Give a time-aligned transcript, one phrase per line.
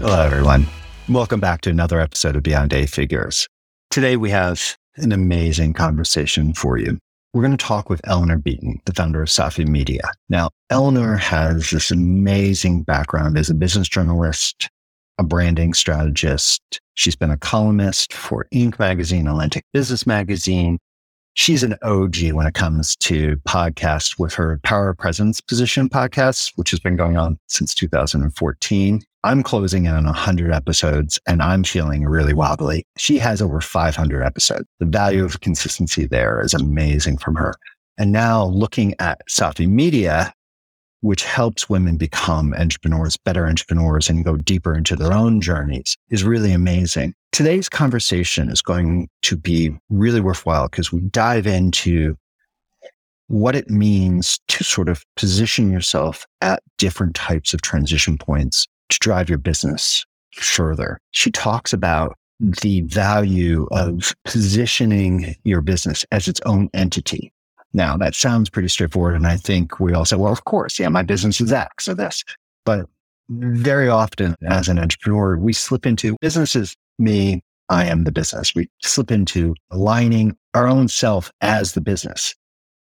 [0.00, 0.66] Hello, everyone.
[1.10, 3.46] Welcome back to another episode of Beyond Eight Figures.
[3.90, 6.96] Today, we have an amazing conversation for you.
[7.34, 10.10] We're going to talk with Eleanor Beaton, the founder of Safi Media.
[10.30, 14.70] Now, Eleanor has this amazing background as a business journalist,
[15.18, 16.80] a branding strategist.
[16.94, 18.78] She's been a columnist for Inc.
[18.78, 20.78] magazine, Atlantic Business Magazine.
[21.34, 26.70] She's an OG when it comes to podcasts with her Power Presence Position podcast, which
[26.70, 29.02] has been going on since 2014.
[29.22, 32.86] I'm closing in on 100 episodes and I'm feeling really wobbly.
[32.96, 34.64] She has over 500 episodes.
[34.78, 37.54] The value of consistency there is amazing from her.
[37.98, 40.32] And now looking at Safi Media,
[41.02, 46.24] which helps women become entrepreneurs, better entrepreneurs, and go deeper into their own journeys is
[46.24, 47.14] really amazing.
[47.32, 52.16] Today's conversation is going to be really worthwhile because we dive into
[53.28, 58.98] what it means to sort of position yourself at different types of transition points to
[58.98, 61.00] drive your business further.
[61.12, 67.32] She talks about the value of positioning your business as its own entity.
[67.72, 69.14] Now, that sounds pretty straightforward.
[69.14, 71.94] And I think we all say, well, of course, yeah, my business is X or
[71.94, 72.24] this.
[72.64, 72.86] But
[73.28, 78.54] very often as an entrepreneur, we slip into businesses, me, I am the business.
[78.54, 82.34] We slip into aligning our own self as the business.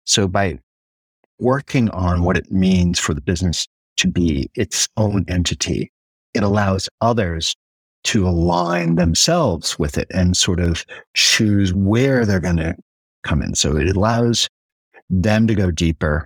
[0.04, 0.60] So by
[1.40, 3.66] working on what it means for the business
[3.98, 5.93] to be its own entity,
[6.34, 7.56] it allows others
[8.06, 12.76] to align themselves with it and sort of choose where they're going to
[13.24, 13.56] come in.
[13.56, 14.50] So it allows
[15.10, 16.26] them to go deeper,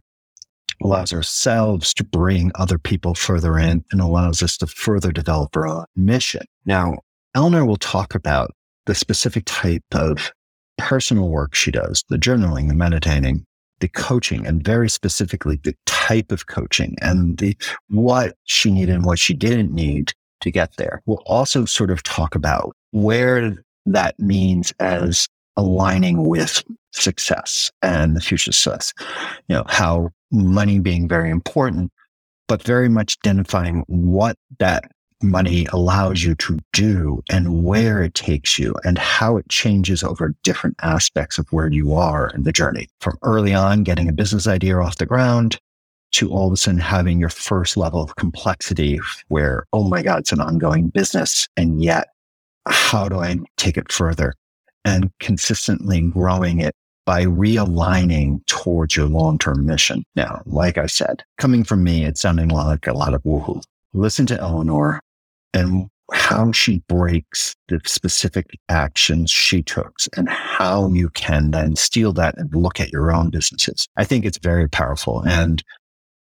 [0.84, 5.86] allows ourselves to bring other people further in, and allows us to further develop our
[5.96, 6.46] mission.
[6.66, 6.98] Now,
[7.36, 8.52] Eleanor will talk about
[8.88, 10.32] the specific type of
[10.78, 13.46] personal work she does, the journaling, the meditating,
[13.80, 17.56] the coaching and very specifically the type of coaching and the
[17.90, 21.02] what she needed and what she didn't need to get there.
[21.06, 23.56] We'll also sort of talk about where
[23.86, 28.94] that means as aligning with success and the future success.
[29.48, 31.92] You know, how money being very important,
[32.48, 38.60] but very much identifying what that money allows you to do and where it takes
[38.60, 42.88] you and how it changes over different aspects of where you are in the journey.
[43.02, 45.58] From early on, getting a business idea off the ground
[46.14, 50.20] to all of a sudden having your first level of complexity where, oh my God,
[50.20, 51.48] it's an ongoing business.
[51.58, 52.08] And yet,
[52.68, 54.34] how do I take it further
[54.86, 56.74] and consistently growing it
[57.06, 60.04] by realigning towards your long term mission?
[60.16, 63.64] Now, like I said, coming from me, it's sounding like a lot of woohoo.
[63.94, 65.02] Listen to Eleanor
[65.58, 72.14] and how she breaks the specific actions she took and how you can then steal
[72.14, 73.88] that and look at your own businesses.
[73.98, 75.22] I think it's very powerful.
[75.28, 75.62] And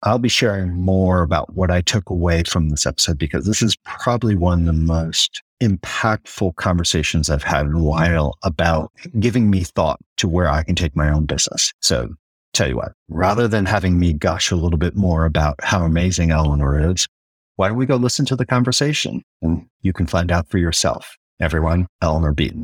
[0.03, 3.75] I'll be sharing more about what I took away from this episode because this is
[3.83, 9.63] probably one of the most impactful conversations I've had in a while about giving me
[9.63, 11.73] thought to where I can take my own business.
[11.81, 12.09] So
[12.53, 16.31] tell you what, rather than having me gush a little bit more about how amazing
[16.31, 17.07] Eleanor is,
[17.57, 21.18] why don't we go listen to the conversation and you can find out for yourself.
[21.40, 22.63] Everyone, Eleanor Beaton.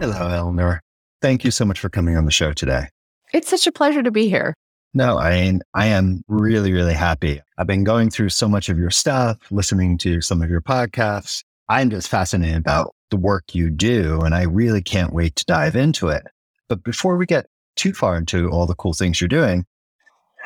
[0.00, 0.80] Hello, Eleanor.
[1.20, 2.88] Thank you so much for coming on the show today.
[3.32, 4.54] It's such a pleasure to be here.
[4.92, 7.40] No, I I am really, really happy.
[7.56, 11.42] I've been going through so much of your stuff, listening to some of your podcasts.
[11.68, 15.76] I'm just fascinated about the work you do, and I really can't wait to dive
[15.76, 16.24] into it.
[16.68, 19.64] But before we get too far into all the cool things you're doing,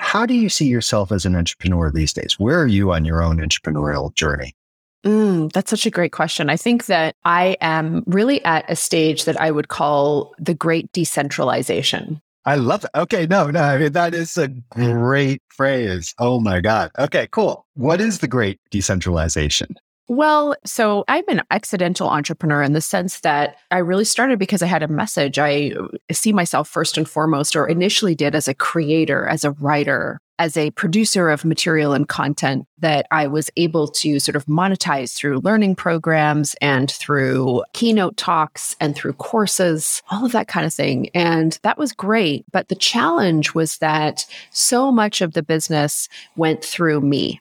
[0.04, 2.38] how do you see yourself as an entrepreneur these days?
[2.38, 4.54] Where are you on your own entrepreneurial journey?
[5.04, 6.50] Mm, that's such a great question.
[6.50, 10.92] I think that I am really at a stage that I would call the great
[10.92, 12.20] decentralization.
[12.44, 12.90] I love it.
[12.94, 16.14] Okay, no, no, I mean, that is a great phrase.
[16.18, 16.90] Oh my God.
[16.98, 17.66] Okay, cool.
[17.74, 19.74] What is the great decentralization?
[20.06, 24.66] Well, so I'm an accidental entrepreneur in the sense that I really started because I
[24.66, 25.38] had a message.
[25.38, 29.52] I uh, see myself first and foremost, or initially did as a creator, as a
[29.52, 34.44] writer, as a producer of material and content that I was able to sort of
[34.44, 40.66] monetize through learning programs and through keynote talks and through courses, all of that kind
[40.66, 41.08] of thing.
[41.14, 42.44] And that was great.
[42.52, 47.40] But the challenge was that so much of the business went through me.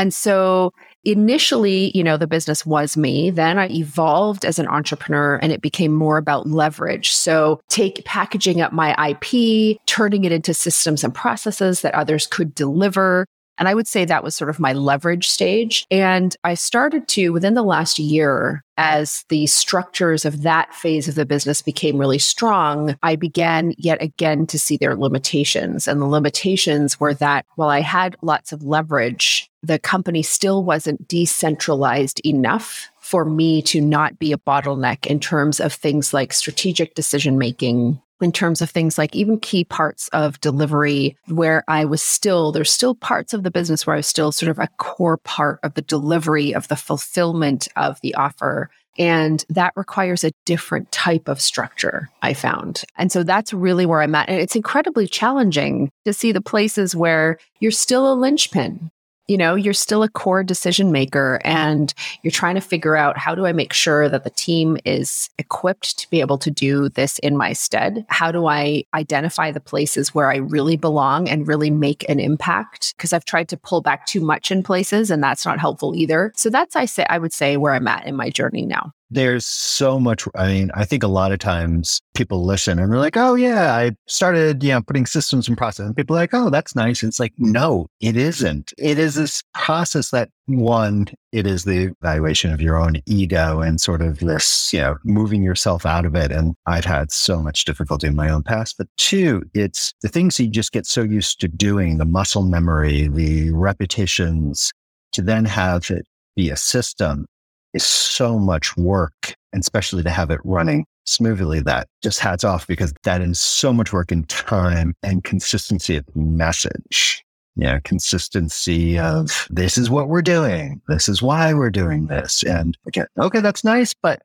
[0.00, 0.72] And so
[1.04, 3.28] initially, you know, the business was me.
[3.28, 7.12] Then I evolved as an entrepreneur and it became more about leverage.
[7.12, 12.54] So take packaging up my IP, turning it into systems and processes that others could
[12.54, 13.26] deliver,
[13.60, 15.86] and I would say that was sort of my leverage stage.
[15.90, 21.14] And I started to, within the last year, as the structures of that phase of
[21.14, 25.86] the business became really strong, I began yet again to see their limitations.
[25.86, 31.06] And the limitations were that while I had lots of leverage, the company still wasn't
[31.08, 36.94] decentralized enough for me to not be a bottleneck in terms of things like strategic
[36.94, 42.02] decision making, in terms of things like even key parts of delivery where I was
[42.02, 45.16] still, there's still parts of the business where I was still sort of a core
[45.18, 48.70] part of the delivery of the fulfillment of the offer.
[48.98, 52.84] And that requires a different type of structure, I found.
[52.96, 54.28] And so that's really where I'm at.
[54.28, 58.90] And it's incredibly challenging to see the places where you're still a linchpin
[59.30, 61.94] you know, you're still a core decision maker and
[62.24, 65.96] you're trying to figure out how do I make sure that the team is equipped
[66.00, 68.04] to be able to do this in my stead?
[68.08, 72.92] How do I identify the places where I really belong and really make an impact?
[72.96, 76.32] Because I've tried to pull back too much in places and that's not helpful either.
[76.34, 79.46] So that's I say I would say where I'm at in my journey now there's
[79.46, 80.26] so much.
[80.36, 83.74] I mean, I think a lot of times people listen and they're like, oh, yeah,
[83.74, 85.86] I started, you know, putting systems in process.
[85.86, 87.02] And people are like, oh, that's nice.
[87.02, 88.72] It's like, no, it isn't.
[88.78, 93.80] It is this process that one, it is the evaluation of your own ego and
[93.80, 96.30] sort of this, you know, moving yourself out of it.
[96.30, 98.76] And I've had so much difficulty in my own past.
[98.78, 103.08] But two, it's the things you just get so used to doing, the muscle memory,
[103.08, 104.72] the repetitions,
[105.12, 107.26] to then have it be a system
[107.74, 111.60] is so much work, and especially to have it running smoothly.
[111.60, 116.04] That just hats off because that is so much work and time and consistency of
[116.14, 117.24] message.
[117.56, 120.80] Yeah, consistency of this is what we're doing.
[120.88, 122.42] This is why we're doing this.
[122.44, 124.22] And again, okay, that's nice, but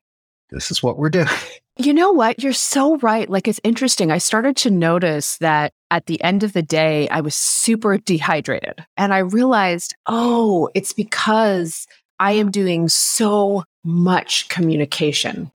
[0.52, 1.28] this is what we're doing.
[1.78, 2.42] You know what?
[2.42, 3.30] You're so right.
[3.30, 4.10] Like, it's interesting.
[4.10, 8.86] I started to notice that at the end of the day, I was super dehydrated.
[8.96, 11.86] And I realized, oh, it's because
[12.20, 15.52] I am doing so much communication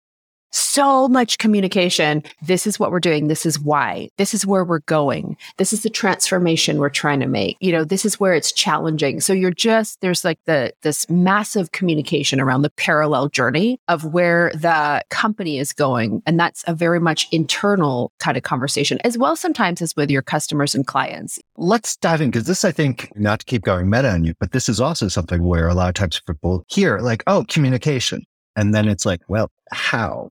[0.57, 2.23] so much communication.
[2.43, 3.29] This is what we're doing.
[3.29, 4.09] This is why.
[4.17, 5.37] This is where we're going.
[5.59, 7.57] This is the transformation we're trying to make.
[7.61, 9.21] You know, this is where it's challenging.
[9.21, 14.51] So you're just, there's like the, this massive communication around the parallel journey of where
[14.55, 16.23] the company is going.
[16.27, 20.23] And that's a very much internal kind of conversation as well, sometimes as with your
[20.23, 21.39] customers and clients.
[21.57, 24.53] Let's dive in because this, I think, not to keep going meta on you, but
[24.53, 28.23] this is also something where a lot of times people hear like, oh, communication.
[28.57, 30.31] And then it's like, well, how?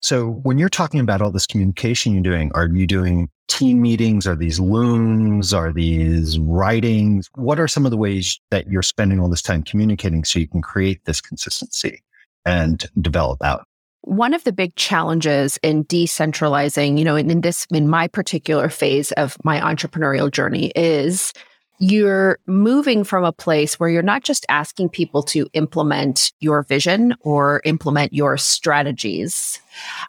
[0.00, 4.26] So when you're talking about all this communication you're doing, are you doing team meetings?
[4.26, 5.52] Are these looms?
[5.52, 7.28] Are these writings?
[7.34, 10.48] What are some of the ways that you're spending all this time communicating so you
[10.48, 12.02] can create this consistency
[12.44, 13.64] and develop out?
[14.02, 18.68] One of the big challenges in decentralizing, you know, in, in this, in my particular
[18.68, 21.32] phase of my entrepreneurial journey is
[21.78, 27.14] you're moving from a place where you're not just asking people to implement your vision
[27.20, 29.60] or implement your strategies.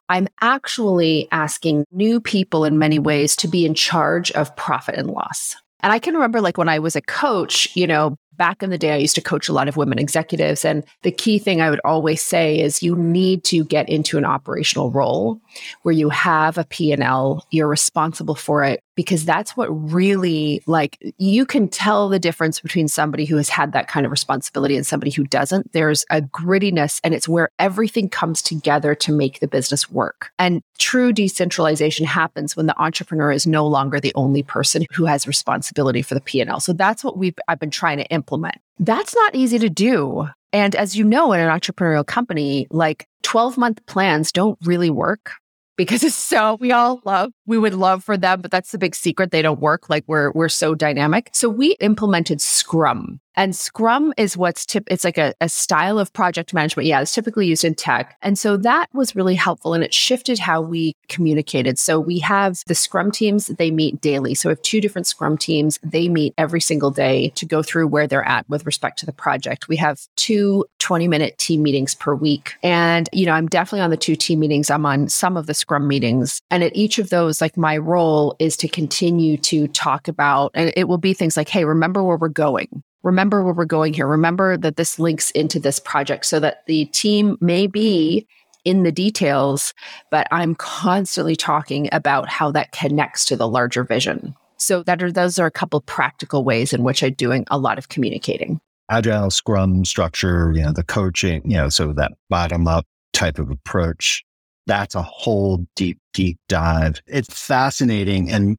[0.10, 5.10] I'm actually asking new people in many ways to be in charge of profit and
[5.10, 5.56] loss.
[5.82, 8.78] And I can remember like when I was a coach, you know, back in the
[8.78, 10.64] day, I used to coach a lot of women executives.
[10.64, 14.26] And the key thing I would always say is you need to get into an
[14.26, 15.40] operational role
[15.82, 21.46] where you have a P&L, you're responsible for it, because that's what really like you
[21.46, 25.12] can tell the difference between somebody who has had that kind of responsibility and somebody
[25.12, 25.72] who doesn't.
[25.72, 30.32] There's a grittiness and it's where everything comes together to make the business work.
[30.40, 35.28] And true decentralization happens when the entrepreneur is no longer the only person who has
[35.28, 36.60] responsibility for the P&L.
[36.60, 38.56] So that's what we've I've been trying to implement.
[38.80, 40.28] That's not easy to do.
[40.52, 45.34] And as you know, in an entrepreneurial company, like 12 month plans don't really work
[45.78, 48.96] because it's so we all love we would love for them but that's the big
[48.96, 49.32] secret.
[49.32, 49.90] They don't work.
[49.90, 51.30] Like we're we're so dynamic.
[51.34, 56.12] So we implemented scrum And Scrum is what's tip it's like a, a style of
[56.12, 56.88] project management.
[56.88, 58.18] Yeah, it's typically used in tech.
[58.24, 61.78] And so that was really helpful and it shifted how we communicated.
[61.78, 64.34] So we have the Scrum teams, they meet daily.
[64.34, 65.80] So we have two different Scrum teams.
[65.84, 69.14] They meet every single day to go through where they're at with respect to the
[69.14, 69.68] project.
[69.68, 72.56] We have two 20 minute team meetings per week.
[72.64, 74.72] And, you know, I'm definitely on the two team meetings.
[74.72, 76.42] I'm on some of the Scrum meetings.
[76.50, 80.74] And at each of those, like my role is to continue to talk about, and
[80.76, 84.06] it will be things like, hey, remember where we're going remember where we're going here.
[84.06, 88.28] Remember that this links into this project so that the team may be
[88.66, 89.74] in the details,
[90.12, 94.36] but I'm constantly talking about how that connects to the larger vision.
[94.58, 97.78] So that are those are a couple practical ways in which I'm doing a lot
[97.78, 98.60] of communicating.
[98.90, 103.50] Agile Scrum structure, you know, the coaching, you know, so that bottom up type of
[103.50, 104.24] approach.
[104.66, 107.02] That's a whole deep, deep dive.
[107.08, 108.30] It's fascinating.
[108.30, 108.58] And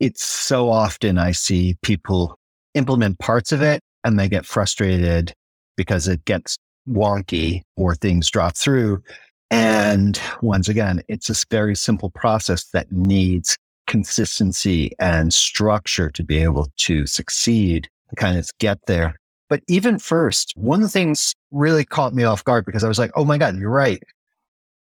[0.00, 2.38] it's so often I see people
[2.74, 5.32] implement parts of it and they get frustrated
[5.76, 6.56] because it gets
[6.88, 9.02] wonky or things drop through.
[9.50, 16.38] And once again, it's a very simple process that needs consistency and structure to be
[16.38, 19.16] able to succeed, kind of get there.
[19.48, 22.98] But even first, one of the things really caught me off guard because I was
[22.98, 24.02] like, oh my God, you're right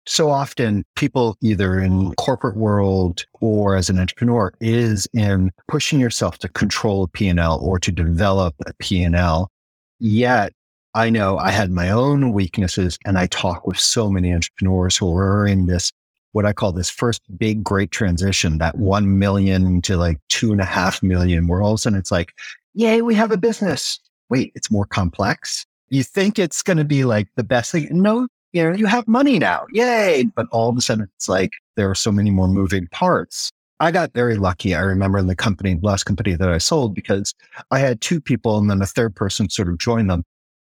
[0.10, 6.40] so often people either in corporate world or as an entrepreneur is in pushing yourself
[6.40, 9.52] to control a P&L or to develop a P&L.
[10.00, 10.54] Yet
[10.96, 15.16] I know I had my own weaknesses and I talk with so many entrepreneurs who
[15.16, 15.92] are in this,
[16.32, 20.60] what I call this first big great transition, that 1 million to like two and
[20.60, 22.34] a half million, where all of a sudden it's like,
[22.74, 24.00] yay, we have a business.
[24.30, 25.68] Wait, it's more complex.
[25.90, 27.88] You think it's going to be like the best thing.
[27.92, 29.66] No, you know, you have money now.
[29.72, 30.30] Yay.
[30.36, 33.52] But all of a sudden it's like there are so many more moving parts.
[33.80, 34.76] I got very lucky.
[34.76, 37.34] I remember in the company, last company that I sold, because
[37.72, 40.24] I had two people and then a third person sort of joined them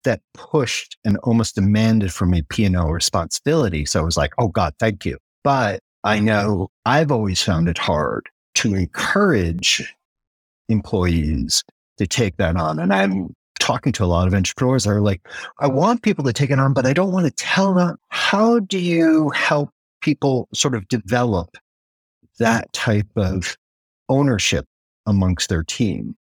[0.03, 3.85] that pushed and almost demanded from me P&L responsibility.
[3.85, 5.17] So I was like, oh God, thank you.
[5.43, 9.93] But I know I've always found it hard to encourage
[10.69, 11.63] employees
[11.97, 12.79] to take that on.
[12.79, 13.33] And I'm
[13.67, 15.27] talking to a lot of entrepreneurs are like,
[15.59, 17.97] I want people to take it on, but I don't want to tell them.
[18.07, 19.71] How do you help
[20.01, 21.57] people sort of develop
[22.39, 23.57] that type of
[24.07, 24.65] ownership
[25.05, 26.15] amongst their team?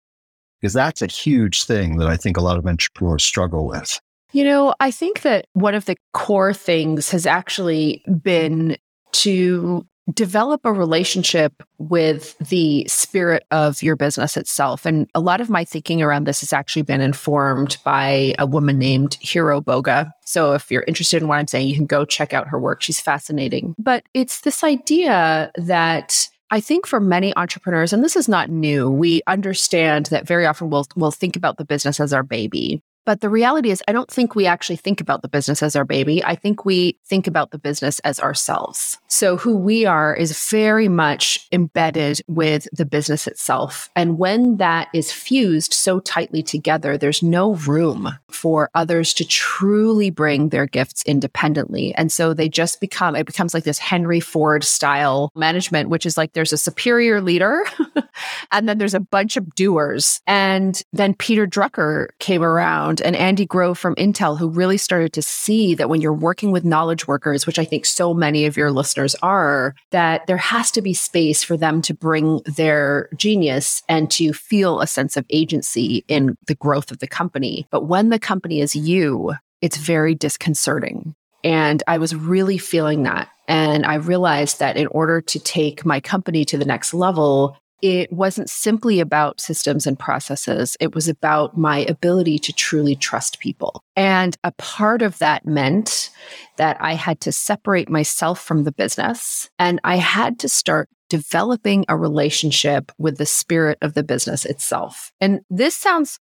[0.61, 4.01] Because that's a huge thing that I think a lot of entrepreneurs struggle with.
[4.33, 8.77] You know, I think that one of the core things has actually been
[9.13, 14.87] to develop a relationship with the spirit of your business itself.
[14.87, 18.79] And a lot of my thinking around this has actually been informed by a woman
[18.79, 20.11] named Hiro Boga.
[20.25, 22.83] So if you're interested in what I'm saying, you can go check out her work.
[22.83, 23.75] She's fascinating.
[23.79, 28.89] But it's this idea that I think for many entrepreneurs, and this is not new,
[28.89, 32.81] we understand that very often we'll, we'll think about the business as our baby.
[33.07, 35.85] But the reality is, I don't think we actually think about the business as our
[35.85, 36.23] baby.
[36.25, 38.99] I think we think about the business as ourselves.
[39.07, 43.89] So, who we are is very much embedded with the business itself.
[43.95, 50.11] And when that is fused so tightly together, there's no room for others to truly
[50.11, 51.95] bring their gifts independently.
[51.95, 56.17] And so they just become, it becomes like this Henry Ford style management, which is
[56.17, 57.65] like there's a superior leader
[58.53, 60.21] and then there's a bunch of doers.
[60.27, 65.13] And then Peter Drucker came around around and Andy Grove from Intel, who really started
[65.15, 68.57] to see that when you're working with knowledge workers, which I think so many of
[68.57, 73.83] your listeners are, that there has to be space for them to bring their genius
[73.89, 77.67] and to feel a sense of agency in the growth of the company.
[77.71, 81.15] But when the company is you, it's very disconcerting.
[81.45, 83.29] And I was really feeling that.
[83.49, 88.13] And I realized that in order to take my company to the next level, it
[88.13, 90.77] wasn't simply about systems and processes.
[90.81, 93.83] It was about my ability to truly trust people.
[93.95, 96.11] And a part of that meant
[96.57, 101.85] that I had to separate myself from the business and I had to start developing
[101.89, 105.13] a relationship with the spirit of the business itself.
[105.21, 106.19] And this sounds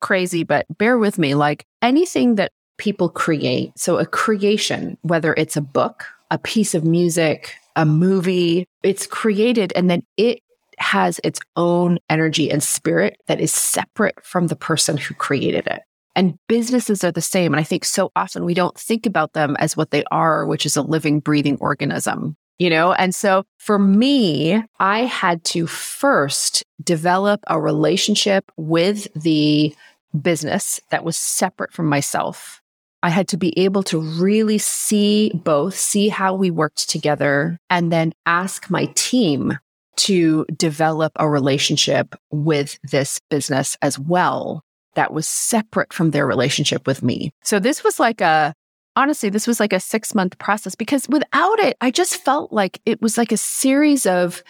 [0.00, 1.34] crazy, but bear with me.
[1.34, 6.84] Like anything that people create, so a creation, whether it's a book, a piece of
[6.84, 10.40] music, a movie, it's created and then it
[10.78, 15.82] has its own energy and spirit that is separate from the person who created it.
[16.14, 17.52] And businesses are the same.
[17.52, 20.64] And I think so often we don't think about them as what they are, which
[20.64, 22.92] is a living, breathing organism, you know?
[22.94, 29.74] And so for me, I had to first develop a relationship with the
[30.18, 32.62] business that was separate from myself.
[33.02, 37.92] I had to be able to really see both, see how we worked together, and
[37.92, 39.58] then ask my team
[39.96, 44.62] to develop a relationship with this business as well.
[44.94, 47.30] that was separate from their relationship with me.
[47.44, 48.54] So this was like a,
[48.96, 52.80] honestly, this was like a six month process because without it, I just felt like
[52.86, 54.42] it was like a series of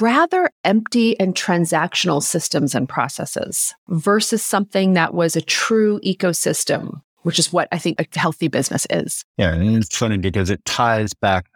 [0.00, 7.38] rather empty and transactional systems and processes versus something that was a true ecosystem, which
[7.38, 9.24] is what I think a healthy business is.
[9.36, 9.52] Yeah.
[9.52, 11.46] And it's funny because it ties back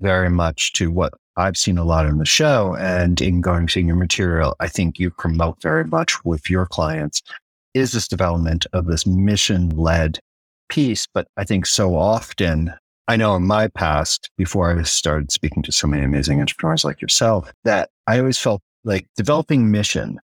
[0.00, 3.82] very much to what I've seen a lot in the show and in going through
[3.82, 4.54] your material.
[4.60, 7.22] I think you promote very much with your clients
[7.74, 10.20] is this development of this mission led
[10.68, 11.06] piece.
[11.12, 12.72] But I think so often
[13.06, 17.02] I know in my past, before I started speaking to so many amazing entrepreneurs like
[17.02, 20.20] yourself, that I always felt like developing mission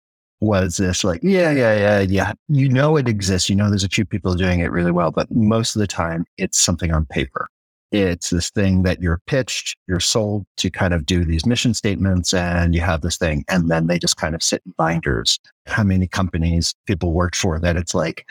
[0.41, 2.33] was this like, yeah, yeah, yeah, yeah.
[2.49, 3.49] You know, it exists.
[3.49, 6.25] You know, there's a few people doing it really well, but most of the time
[6.37, 7.47] it's something on paper.
[7.95, 12.33] It's this thing that you're pitched, you're sold to kind of do these mission statements
[12.33, 13.45] and you have this thing.
[13.49, 15.39] And then they just kind of sit in binders.
[15.65, 18.29] How many companies people work for that it's like,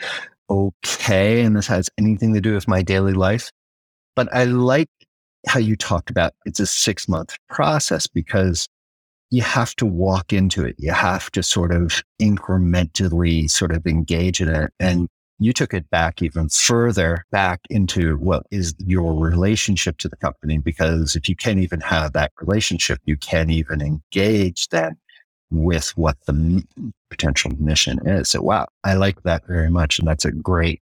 [0.51, 3.49] okay, and this has anything to do with my daily life.
[4.15, 4.89] But I like
[5.47, 8.67] how you talked about it's a six month process because
[9.31, 10.75] you have to walk into it.
[10.77, 14.71] You have to sort of incrementally sort of engage in it.
[14.79, 20.15] And you took it back even further back into what is your relationship to the
[20.15, 20.57] company?
[20.57, 24.97] Because if you can't even have that relationship, you can't even engage then
[25.51, 26.63] with what the
[27.09, 28.29] potential mission is.
[28.29, 29.99] So, wow, I like that very much.
[29.99, 30.81] And that's a great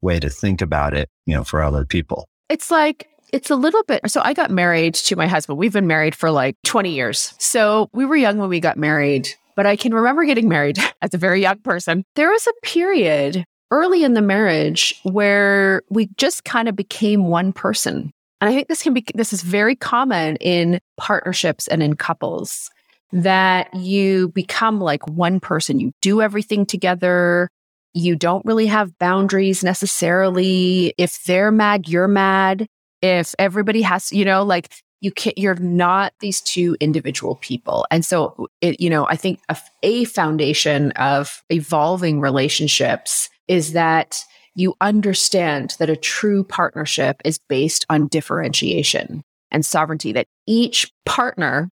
[0.00, 2.28] way to think about it, you know, for other people.
[2.48, 4.08] It's like, it's a little bit.
[4.10, 5.58] So I got married to my husband.
[5.58, 7.34] We've been married for like 20 years.
[7.38, 11.14] So we were young when we got married, but I can remember getting married as
[11.14, 12.04] a very young person.
[12.14, 17.52] There was a period early in the marriage where we just kind of became one
[17.52, 18.10] person.
[18.40, 22.70] And I think this can be, this is very common in partnerships and in couples
[23.12, 25.80] that you become like one person.
[25.80, 27.48] You do everything together.
[27.94, 30.92] You don't really have boundaries necessarily.
[30.98, 32.66] If they're mad, you're mad.
[33.02, 37.86] If everybody has, you know, like you can't, you're not these two individual people.
[37.90, 44.24] And so it, you know, I think a, a foundation of evolving relationships is that
[44.54, 51.70] you understand that a true partnership is based on differentiation and sovereignty, that each partner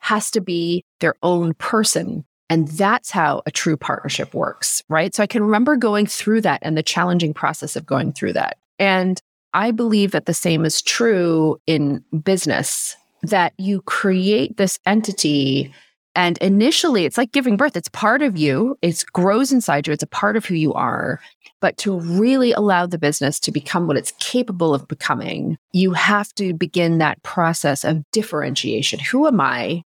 [0.00, 5.14] has to be their own person and that's how a true partnership works, right?
[5.14, 8.58] So I can remember going through that and the challenging process of going through that.
[8.78, 9.18] And
[9.54, 15.72] I believe that the same is true in business, that you create this entity.
[16.14, 17.76] And initially, it's like giving birth.
[17.76, 18.76] It's part of you.
[18.82, 19.92] It grows inside you.
[19.92, 21.20] It's a part of who you are.
[21.60, 26.34] But to really allow the business to become what it's capable of becoming, you have
[26.34, 28.98] to begin that process of differentiation.
[28.98, 29.84] Who am I?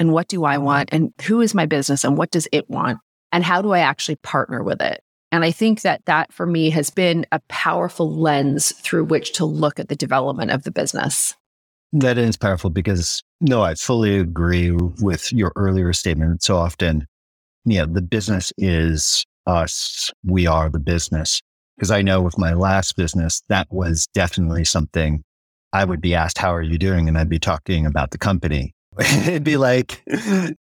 [0.00, 2.98] and what do I want and who is my business and what does it want
[3.30, 5.02] and how do I actually partner with it?
[5.30, 9.44] And I think that that for me has been a powerful lens through which to
[9.44, 11.36] look at the development of the business.
[11.92, 16.42] That is powerful because no, I fully agree with your earlier statement.
[16.42, 17.06] So often,
[17.64, 20.12] yeah, the business is us.
[20.24, 21.40] We are the business.
[21.76, 25.22] Because I know with my last business, that was definitely something
[25.72, 27.08] I would be asked, How are you doing?
[27.08, 28.74] And I'd be talking about the company.
[28.98, 30.02] It'd be like,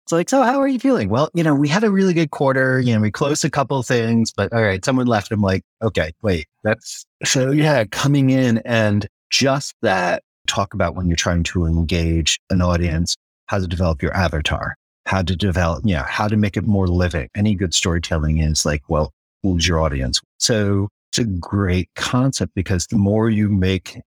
[0.08, 1.08] it's like, so how are you feeling?
[1.08, 2.80] Well, you know, we had a really good quarter.
[2.80, 5.30] You know, we closed a couple things, but all right, someone left.
[5.32, 11.06] I'm like, okay, wait, that's so yeah, coming in and just that talk about when
[11.06, 16.04] you're trying to engage an audience, how to develop your avatar, how to develop, yeah,
[16.04, 17.28] how to make it more living.
[17.34, 20.20] Any good storytelling is like, well, who's your audience?
[20.38, 24.00] So it's a great concept because the more you make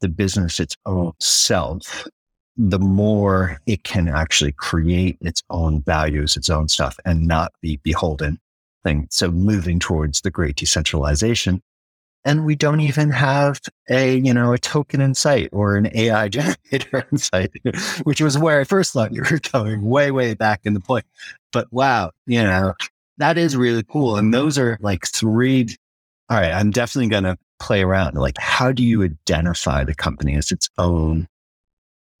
[0.00, 2.06] the business its own self,
[2.56, 7.78] the more it can actually create its own values, its own stuff, and not be
[7.82, 8.38] beholden
[8.84, 9.06] thing.
[9.10, 11.60] So moving towards the great decentralization.
[12.24, 16.28] And we don't even have a, you know, a token in sight or an AI
[16.28, 17.52] generator in sight,
[18.02, 21.06] which was where I first thought you were going way, way back in the point.
[21.52, 22.74] But wow, you know,
[23.18, 24.16] that is really cool.
[24.16, 25.68] And those are like three.
[26.28, 26.52] All right.
[26.52, 28.14] I'm definitely to play around.
[28.14, 31.26] Like, how do you identify the company as its own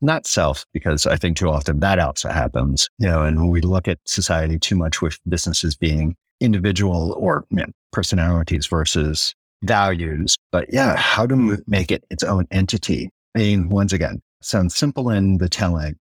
[0.00, 3.60] not self, because I think too often that also happens, you know, and when we
[3.60, 10.36] look at society too much with businesses being individual or you know, personalities versus values.
[10.52, 13.10] But yeah, how to make it its own entity?
[13.34, 15.96] I mean, once again, sounds simple in the telling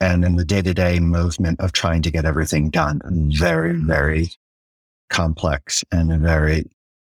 [0.00, 3.00] and in the day to day movement of trying to get everything done.
[3.34, 4.30] Very, very
[5.10, 6.64] complex and very,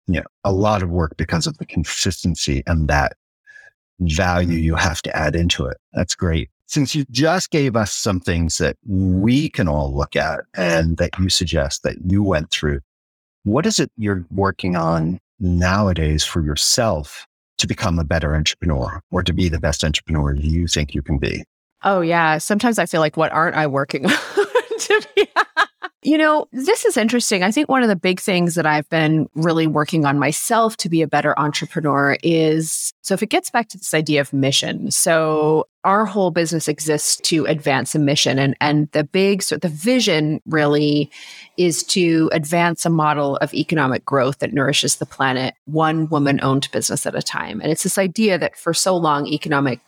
[0.07, 3.13] you know, a lot of work because of the consistency and that
[3.99, 5.77] value you have to add into it.
[5.93, 6.49] That's great.
[6.65, 11.11] Since you just gave us some things that we can all look at and that
[11.19, 12.79] you suggest that you went through,
[13.43, 19.23] What is it you're working on nowadays for yourself to become a better entrepreneur or
[19.23, 21.43] to be the best entrepreneur you think you can be?
[21.83, 22.37] Oh, yeah.
[22.37, 24.11] Sometimes I feel like, what aren't I working on?
[24.79, 25.27] to be
[26.03, 27.43] you know, this is interesting.
[27.43, 30.89] I think one of the big things that I've been really working on myself to
[30.89, 34.91] be a better entrepreneur is so if it gets back to this idea of mission.
[34.91, 39.69] So our whole business exists to advance a mission and and the big so the
[39.69, 41.09] vision really
[41.57, 46.69] is to advance a model of economic growth that nourishes the planet one woman owned
[46.71, 47.61] business at a time.
[47.61, 49.79] And it's this idea that for so long economic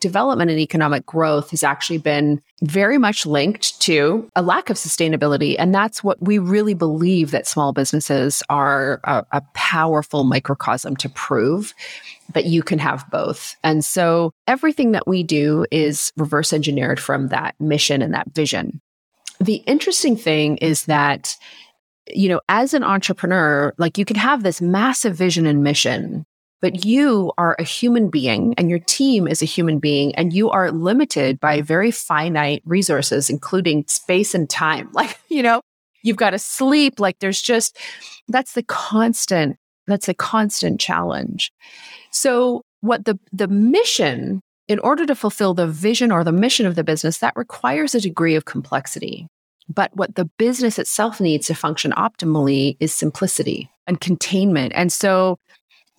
[0.00, 5.56] development and economic growth has actually been very much linked to a lack of sustainability.
[5.58, 11.08] And that's what we really believe that small businesses are a, a powerful microcosm to
[11.08, 11.74] prove
[12.34, 13.56] that you can have both.
[13.64, 18.80] And so everything that we do is reverse engineered from that mission and that vision.
[19.40, 21.36] The interesting thing is that
[22.14, 26.24] you know, as an entrepreneur, like you can have this massive vision and mission,
[26.60, 30.50] but you are a human being and your team is a human being and you
[30.50, 34.90] are limited by very finite resources, including space and time.
[35.00, 35.62] Like, you know,
[36.02, 37.00] you've got to sleep.
[37.00, 37.78] Like there's just,
[38.28, 41.50] that's the constant, that's a constant challenge.
[42.10, 46.74] So what the, the mission, in order to fulfill the vision or the mission of
[46.74, 49.26] the business, that requires a degree of complexity.
[49.70, 54.72] But what the business itself needs to function optimally is simplicity and containment.
[54.74, 55.38] And so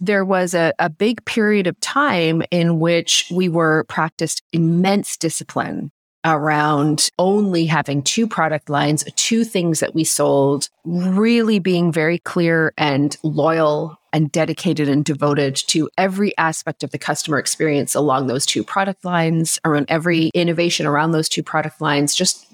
[0.02, 5.92] there was a, a big period of time in which we were practiced immense discipline
[6.26, 12.74] around only having two product lines, two things that we sold, really being very clear
[12.78, 18.46] and loyal and dedicated and devoted to every aspect of the customer experience along those
[18.46, 22.46] two product lines, around every innovation around those two product lines, just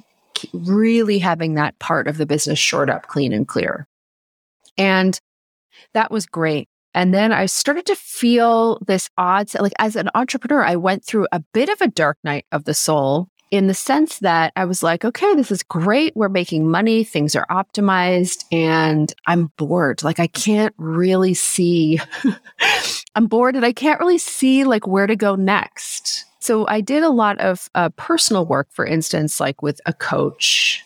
[0.53, 3.87] really having that part of the business shored up clean and clear.
[4.77, 5.19] And
[5.93, 6.69] that was great.
[6.93, 11.27] And then I started to feel this odd, like as an entrepreneur, I went through
[11.31, 14.83] a bit of a dark night of the soul in the sense that I was
[14.83, 16.15] like, okay, this is great.
[16.15, 17.03] We're making money.
[17.03, 20.03] Things are optimized and I'm bored.
[20.03, 21.99] Like I can't really see,
[23.15, 26.25] I'm bored and I can't really see like where to go next.
[26.39, 30.83] So I did a lot of uh, personal work, for instance, like with a coach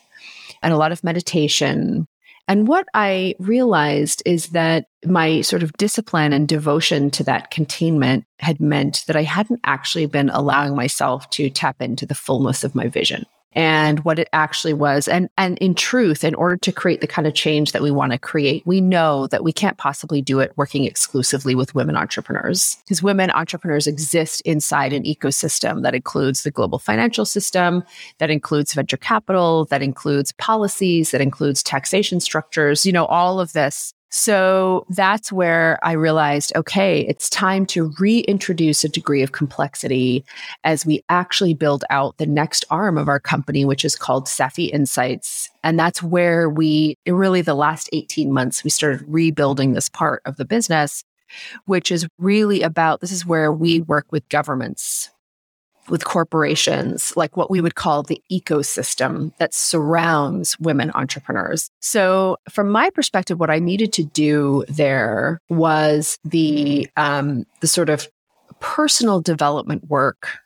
[0.62, 2.06] and a lot of meditation
[2.48, 8.24] and what I realized is that my sort of discipline and devotion to that containment
[8.38, 12.74] had meant that I hadn't actually been allowing myself to tap into the fullness of
[12.74, 15.08] my vision and what it actually was.
[15.08, 18.12] And, and in truth, in order to create the kind of change that we want
[18.12, 22.76] to create, we know that we can't possibly do it working exclusively with women entrepreneurs
[22.84, 27.82] because women entrepreneurs exist inside an ecosystem that includes the global financial system,
[28.18, 33.52] that includes venture capital, that includes policies, that includes taxation structures, you know, all of
[33.52, 40.22] this so that's where I realized okay, it's time to reintroduce a degree of complexity
[40.64, 44.70] as we actually build out the next arm of our company, which is called Safi
[44.70, 45.48] Insights.
[45.64, 50.36] And that's where we really, the last 18 months, we started rebuilding this part of
[50.36, 51.04] the business,
[51.64, 55.08] which is really about this is where we work with governments
[55.88, 61.70] with corporations, like what we would call the ecosystem that surrounds women entrepreneurs.
[61.80, 67.90] So, from my perspective, what I needed to do there was the um, the sort
[67.90, 68.08] of
[68.60, 70.38] personal development work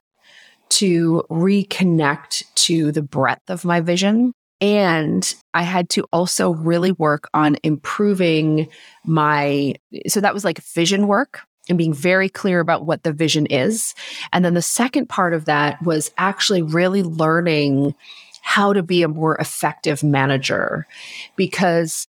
[0.69, 4.33] to reconnect to the breadth of my vision.
[4.61, 8.69] And I had to also really work on improving
[9.05, 9.75] my,
[10.09, 13.95] so that was like vision work and being very clear about what the vision is.
[14.33, 17.95] And then the second part of that was actually really learning
[18.43, 20.87] how to be a more effective manager
[21.35, 22.07] because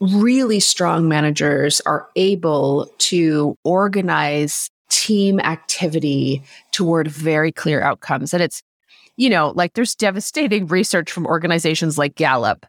[0.00, 6.42] really strong managers are able to organize team activity
[6.72, 8.34] toward very clear outcomes.
[8.34, 8.62] And it's,
[9.16, 12.66] you know, like there's devastating research from organizations like Gallup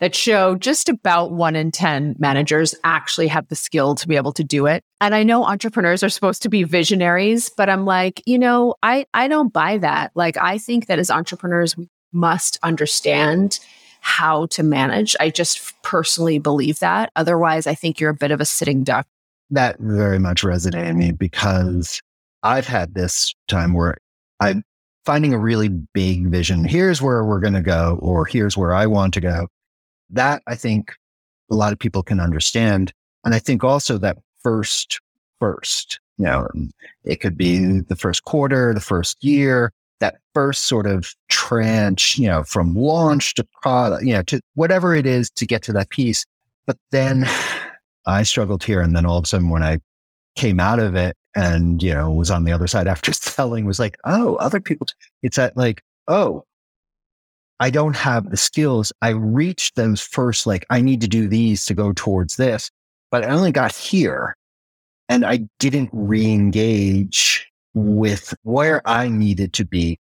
[0.00, 4.32] that show just about one in 10 managers actually have the skill to be able
[4.32, 4.82] to do it.
[5.00, 9.06] And I know entrepreneurs are supposed to be visionaries, but I'm like, you know, I,
[9.14, 10.12] I don't buy that.
[10.14, 13.60] Like, I think that as entrepreneurs, we must understand
[14.00, 15.16] how to manage.
[15.18, 17.10] I just personally believe that.
[17.16, 19.06] Otherwise, I think you're a bit of a sitting duck.
[19.50, 22.00] That very much resonated in me because
[22.42, 23.96] I've had this time where
[24.40, 24.62] I
[25.06, 26.64] finding a really big vision.
[26.64, 29.46] Here's where we're going to go, or here's where I want to go.
[30.10, 30.92] That I think
[31.50, 32.92] a lot of people can understand.
[33.24, 35.00] And I think also that first,
[35.38, 36.48] first, you know,
[37.04, 42.26] it could be the first quarter, the first year, that first sort of tranche, you
[42.26, 45.90] know, from launch to product, you know, to whatever it is to get to that
[45.90, 46.26] piece.
[46.66, 47.26] But then
[48.06, 48.80] I struggled here.
[48.80, 49.78] And then all of a sudden, when I
[50.34, 53.78] came out of it and, you know, was on the other side after selling, was
[53.78, 54.86] like, oh, other people,
[55.22, 56.44] it's at like, oh,
[57.60, 58.92] I don't have the skills.
[59.02, 62.70] I reached those first, like, I need to do these to go towards this,
[63.10, 64.34] but I only got here
[65.08, 69.98] and I didn't re engage with where I needed to be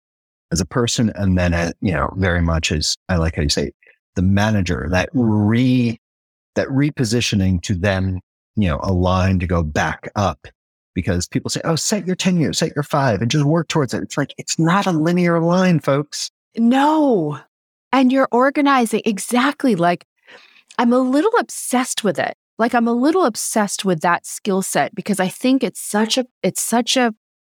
[0.52, 1.12] as a person.
[1.16, 3.72] And then, uh, you know, very much as I like how you say,
[4.16, 6.00] the manager, that re,
[6.56, 8.20] that repositioning to then,
[8.56, 10.48] you know, align to go back up
[10.94, 13.94] because people say, oh, set your 10 years, set your five and just work towards
[13.94, 14.04] it.
[14.04, 16.32] It's like, it's not a linear line, folks.
[16.58, 17.40] No.
[17.92, 20.06] And you're organizing exactly like
[20.78, 22.36] I'm a little obsessed with it.
[22.58, 26.26] Like I'm a little obsessed with that skill set because I think it's such a,
[26.44, 27.14] it's such a,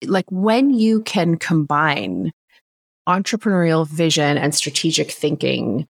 [0.05, 2.31] like when you can combine
[3.07, 5.87] entrepreneurial vision and strategic thinking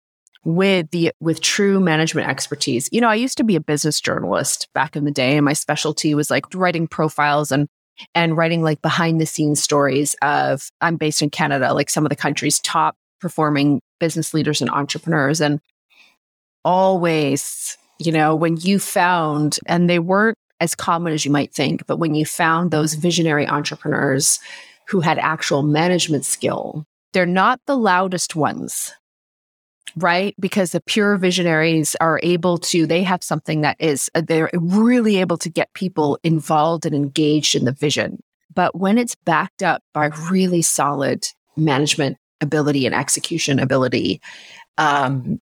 [0.45, 2.89] with the with true management expertise.
[2.93, 5.53] You know, I used to be a business journalist back in the day and my
[5.53, 7.69] specialty was like writing profiles and
[8.15, 12.11] and writing like behind the scenes stories of I'm based in Canada, like some of
[12.11, 15.61] the country's top performing business leaders and entrepreneurs and
[16.65, 21.87] always, you know, when you found and they weren't as common as you might think,
[21.87, 24.39] but when you found those visionary entrepreneurs
[24.89, 28.93] who had actual management skill, they're not the loudest ones
[29.97, 30.35] right?
[30.39, 35.19] Because the pure visionaries are able to, they have something that is, uh, they're really
[35.19, 38.23] able to get people involved and engaged in the vision.
[38.55, 44.21] But when it's backed up by really solid management ability and execution ability,
[44.79, 45.41] um,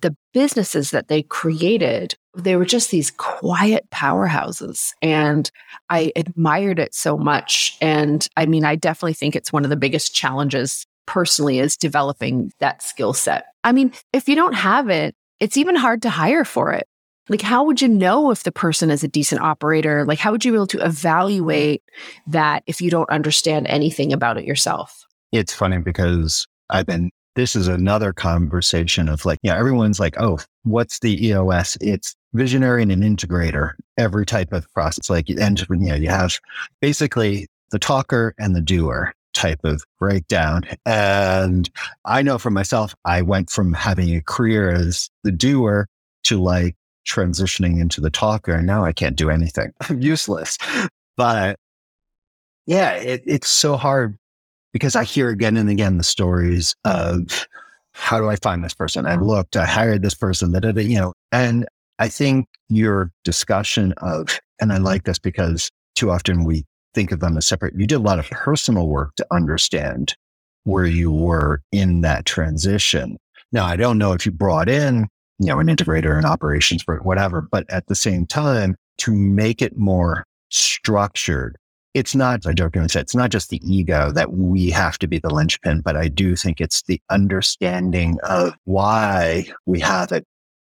[0.00, 4.92] the businesses that they created, they were just these quiet powerhouses.
[5.02, 5.50] And
[5.90, 7.76] I admired it so much.
[7.80, 12.52] And I mean, I definitely think it's one of the biggest challenges personally is developing
[12.58, 13.46] that skill set.
[13.64, 16.86] I mean, if you don't have it, it's even hard to hire for it.
[17.28, 20.04] Like, how would you know if the person is a decent operator?
[20.04, 21.82] Like, how would you be able to evaluate
[22.28, 25.04] that if you don't understand anything about it yourself?
[25.32, 30.38] It's funny because I've been, this is another conversation of like, yeah, everyone's like, oh,
[30.62, 31.76] what's the EOS?
[31.80, 35.10] It's visionary and an integrator, every type of process.
[35.10, 36.38] Like, and you know, you have
[36.80, 40.62] basically the talker and the doer type of breakdown.
[40.86, 41.70] And
[42.04, 45.86] I know for myself, I went from having a career as the doer
[46.24, 46.74] to like
[47.06, 48.54] transitioning into the talker.
[48.54, 49.72] And now I can't do anything.
[49.88, 50.58] I'm useless.
[51.16, 51.58] But
[52.66, 54.16] yeah, it, it's so hard
[54.72, 57.46] because I hear again and again the stories of
[57.92, 59.06] how do I find this person?
[59.06, 61.66] I looked, I hired this person, that, you know, and
[61.98, 66.64] I think your discussion of, and I like this because too often we
[66.96, 67.74] think of them as separate.
[67.76, 70.16] You did a lot of personal work to understand
[70.64, 73.18] where you were in that transition.
[73.52, 75.06] Now, I don't know if you brought in,
[75.38, 79.60] you know, an integrator and operations for whatever, but at the same time, to make
[79.60, 81.56] it more structured,
[81.92, 85.18] it's not, I jokingly say, it's not just the ego that we have to be
[85.18, 90.24] the linchpin, but I do think it's the understanding of why we have it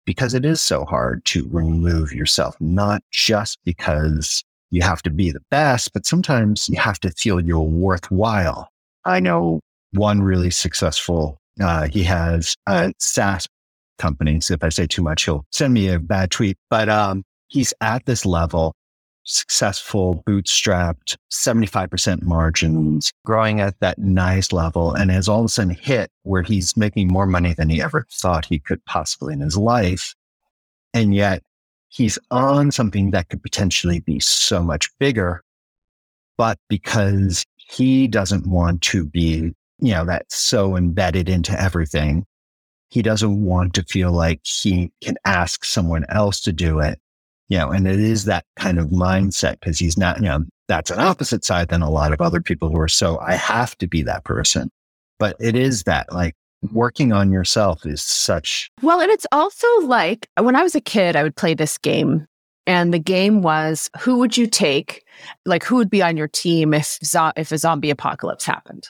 [0.06, 5.30] because it is so hard to remove yourself, not just because you have to be
[5.30, 8.68] the best, but sometimes you have to feel you're worthwhile.
[9.04, 9.60] I know
[9.92, 13.46] one really successful, uh, he has a SaaS
[13.98, 14.40] company.
[14.40, 17.72] So if I say too much, he'll send me a bad tweet, but, um, he's
[17.80, 18.74] at this level,
[19.24, 24.92] successful, bootstrapped, 75% margins, growing at that nice level.
[24.92, 28.06] And has all of a sudden hit where he's making more money than he ever
[28.12, 30.14] thought he could possibly in his life.
[30.94, 31.42] And yet
[31.88, 35.42] he's on something that could potentially be so much bigger.
[36.38, 42.24] But because he doesn't want to be, you know, that's so embedded into everything,
[42.88, 46.98] he doesn't want to feel like he can ask someone else to do it.
[47.48, 50.90] You know, and it is that kind of mindset because he's not, you know, that's
[50.90, 53.86] an opposite side than a lot of other people who are so I have to
[53.86, 54.70] be that person.
[55.18, 56.34] But it is that like
[56.72, 58.70] working on yourself is such.
[58.82, 62.26] Well, and it's also like when I was a kid, I would play this game.
[62.68, 65.04] And the game was who would you take?
[65.44, 68.88] Like, who would be on your team if, zo- if a zombie apocalypse happened?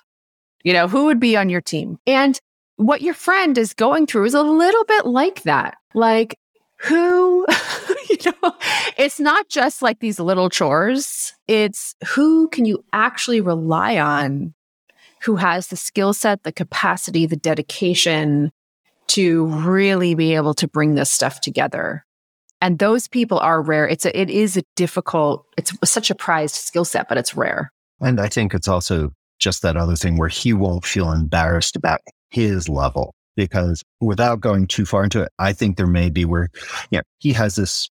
[0.64, 1.98] You know, who would be on your team?
[2.07, 2.40] And
[2.76, 5.76] what your friend is going through is a little bit like that.
[5.94, 6.38] Like,
[6.79, 7.46] who,
[8.11, 8.55] you know,
[8.96, 11.35] it's not just like these little chores.
[11.46, 14.55] It's who can you actually rely on
[15.26, 18.50] who has the skill set, the capacity, the dedication
[19.08, 22.04] to really be able to bring this stuff together.
[22.60, 23.86] And those people are rare.
[23.86, 27.70] It's a, it is a difficult, it's such a prized skill set, but it's rare.
[28.00, 32.00] And I think it's also just that other thing where he won't feel embarrassed about
[32.30, 33.12] his level.
[33.36, 36.48] because without going too far into it, I think there may be where,
[36.90, 37.88] you know, he has this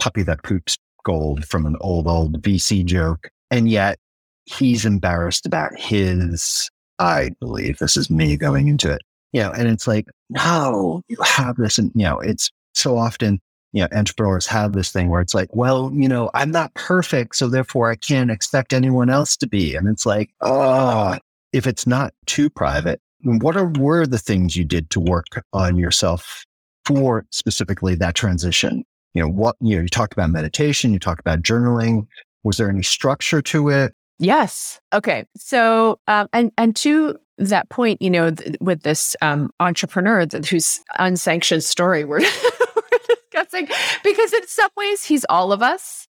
[0.00, 3.28] puppy that poops gold from an old, old VC joke.
[3.50, 3.98] And yet
[4.46, 9.68] he's embarrassed about his, I believe this is me going into it, you know, and
[9.68, 11.78] it's like, no, you have this.
[11.78, 13.40] And, you know, it's so often,
[13.72, 17.36] you know, entrepreneurs have this thing where it's like, well, you know, I'm not perfect.
[17.36, 19.74] So therefore I can't expect anyone else to be.
[19.74, 21.16] And it's like, oh,
[21.52, 25.76] if it's not too private, what are were the things you did to work on
[25.76, 26.44] yourself
[26.84, 28.84] for specifically that transition?
[29.14, 32.06] You know, what you know, you talked about meditation, you talked about journaling.
[32.44, 33.92] Was there any structure to it?
[34.18, 34.80] Yes.
[34.92, 35.26] Okay.
[35.36, 40.48] So, um, and and to that point, you know, th- with this um, entrepreneur th-
[40.48, 42.20] whose unsanctioned story we're,
[42.76, 43.68] we're discussing,
[44.02, 46.05] because in some ways he's all of us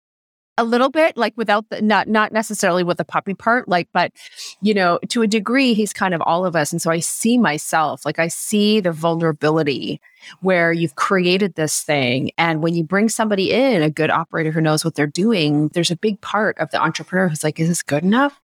[0.57, 4.11] a little bit like without the not not necessarily with the puppy part like but
[4.61, 7.37] you know to a degree he's kind of all of us and so i see
[7.37, 10.01] myself like i see the vulnerability
[10.41, 14.61] where you've created this thing and when you bring somebody in a good operator who
[14.61, 17.83] knows what they're doing there's a big part of the entrepreneur who's like is this
[17.83, 18.41] good enough?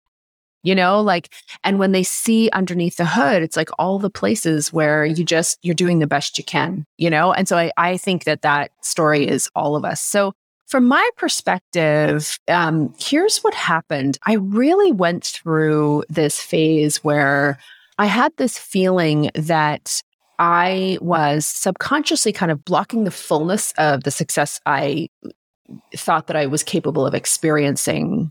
[0.62, 1.32] You know like
[1.64, 5.58] and when they see underneath the hood it's like all the places where you just
[5.62, 8.70] you're doing the best you can you know and so i, I think that that
[8.82, 10.02] story is all of us.
[10.02, 10.34] So
[10.70, 14.18] from my perspective, um, here's what happened.
[14.24, 17.58] I really went through this phase where
[17.98, 20.00] I had this feeling that
[20.38, 25.08] I was subconsciously kind of blocking the fullness of the success I
[25.96, 28.30] thought that I was capable of experiencing.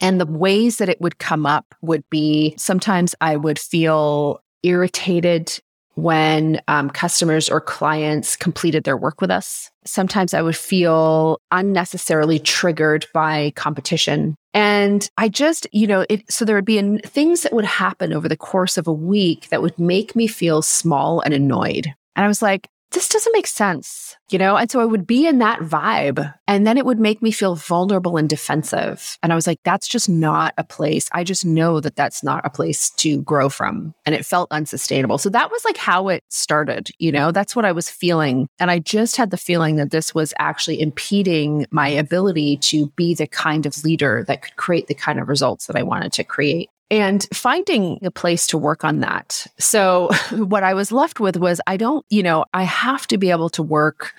[0.00, 5.58] And the ways that it would come up would be sometimes I would feel irritated
[5.98, 9.68] when um, customers or clients completed their work with us.
[9.84, 14.36] Sometimes I would feel unnecessarily triggered by competition.
[14.54, 18.12] And I just, you know, it, so there would be an, things that would happen
[18.12, 21.86] over the course of a week that would make me feel small and annoyed.
[22.14, 24.56] And I was like, this doesn't make sense, you know?
[24.56, 27.54] And so I would be in that vibe and then it would make me feel
[27.54, 29.18] vulnerable and defensive.
[29.22, 31.08] And I was like, that's just not a place.
[31.12, 33.94] I just know that that's not a place to grow from.
[34.06, 35.18] And it felt unsustainable.
[35.18, 37.30] So that was like how it started, you know?
[37.30, 38.48] That's what I was feeling.
[38.58, 43.14] And I just had the feeling that this was actually impeding my ability to be
[43.14, 46.24] the kind of leader that could create the kind of results that I wanted to
[46.24, 49.46] create and finding a place to work on that.
[49.58, 53.30] So, what I was left with was I don't, you know, I have to be
[53.30, 54.14] able to work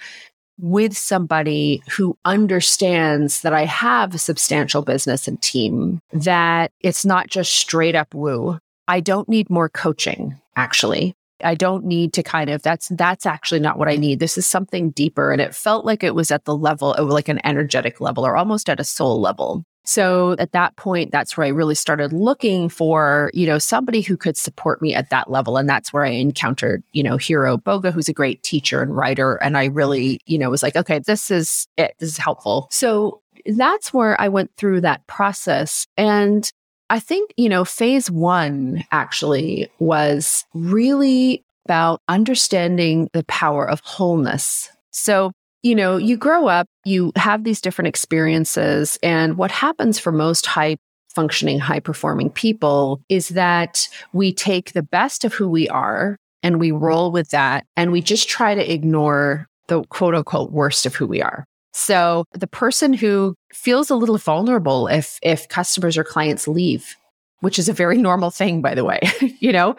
[0.60, 7.28] with somebody who understands that I have a substantial business and team, that it's not
[7.28, 8.60] just straight up woo.
[8.88, 11.16] I don't need more coaching, actually.
[11.42, 14.20] I don't need to kind of that's that's actually not what I need.
[14.20, 17.30] This is something deeper and it felt like it was at the level of like
[17.30, 19.64] an energetic level or almost at a soul level.
[19.90, 24.18] So at that point, that's where I really started looking for, you know, somebody who
[24.18, 25.58] could support me at that level.
[25.58, 29.38] And that's where I encountered, you know, Hiro Boga, who's a great teacher and writer.
[29.38, 31.96] And I really, you know, was like, okay, this is it.
[31.98, 32.68] This is helpful.
[32.70, 35.88] So that's where I went through that process.
[35.98, 36.48] And
[36.92, 44.70] I think, you know, phase one actually was really about understanding the power of wholeness.
[44.92, 45.32] So
[45.64, 48.98] you know, you grow up, you have these different experiences.
[49.04, 50.78] And what happens for most high
[51.14, 56.60] functioning, high performing people is that we take the best of who we are and
[56.60, 57.66] we roll with that.
[57.76, 61.46] And we just try to ignore the quote unquote worst of who we are.
[61.74, 66.96] So the person who feels a little vulnerable if, if customers or clients leave,
[67.42, 69.00] which is a very normal thing, by the way,
[69.40, 69.76] you know,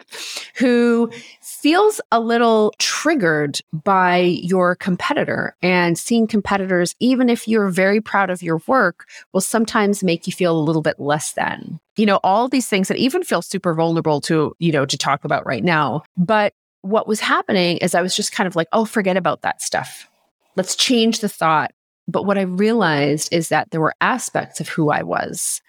[0.55, 8.01] who feels a little triggered by your competitor and seeing competitors, even if you're very
[8.01, 11.79] proud of your work, will sometimes make you feel a little bit less than.
[11.97, 15.23] You know, all these things that even feel super vulnerable to, you know, to talk
[15.23, 16.03] about right now.
[16.17, 19.61] But what was happening is I was just kind of like, oh, forget about that
[19.61, 20.09] stuff.
[20.55, 21.71] Let's change the thought.
[22.11, 25.61] But what I realized is that there were aspects of who I was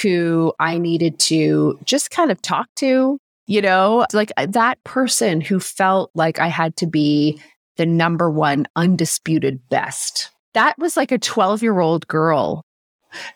[0.00, 5.40] who I needed to just kind of talk to, you know, like uh, that person
[5.40, 7.40] who felt like I had to be
[7.76, 10.30] the number one undisputed best.
[10.54, 12.62] That was like a 12 year old girl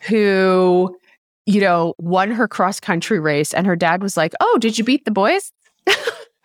[0.03, 0.97] who,
[1.47, 3.55] you know, won her cross country race.
[3.55, 5.53] And her dad was like, Oh, did you beat the boys?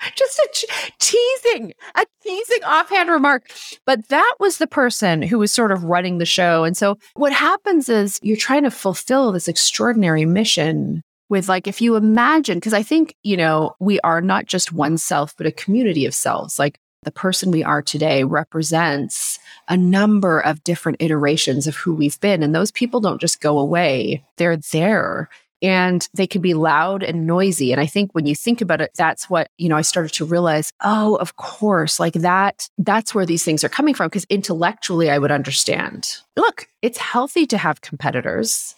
[0.15, 3.49] just a ch- teasing, a teasing offhand remark.
[3.85, 6.63] But that was the person who was sort of running the show.
[6.63, 11.81] And so what happens is you're trying to fulfill this extraordinary mission with like if
[11.81, 15.51] you imagine because i think you know we are not just one self but a
[15.51, 21.65] community of selves like the person we are today represents a number of different iterations
[21.65, 25.29] of who we've been and those people don't just go away they're there
[25.61, 27.71] and they can be loud and noisy.
[27.71, 30.25] And I think when you think about it, that's what, you know, I started to
[30.25, 34.09] realize, oh, of course, like that, that's where these things are coming from.
[34.09, 36.17] Cause intellectually, I would understand.
[36.35, 38.75] Look, it's healthy to have competitors.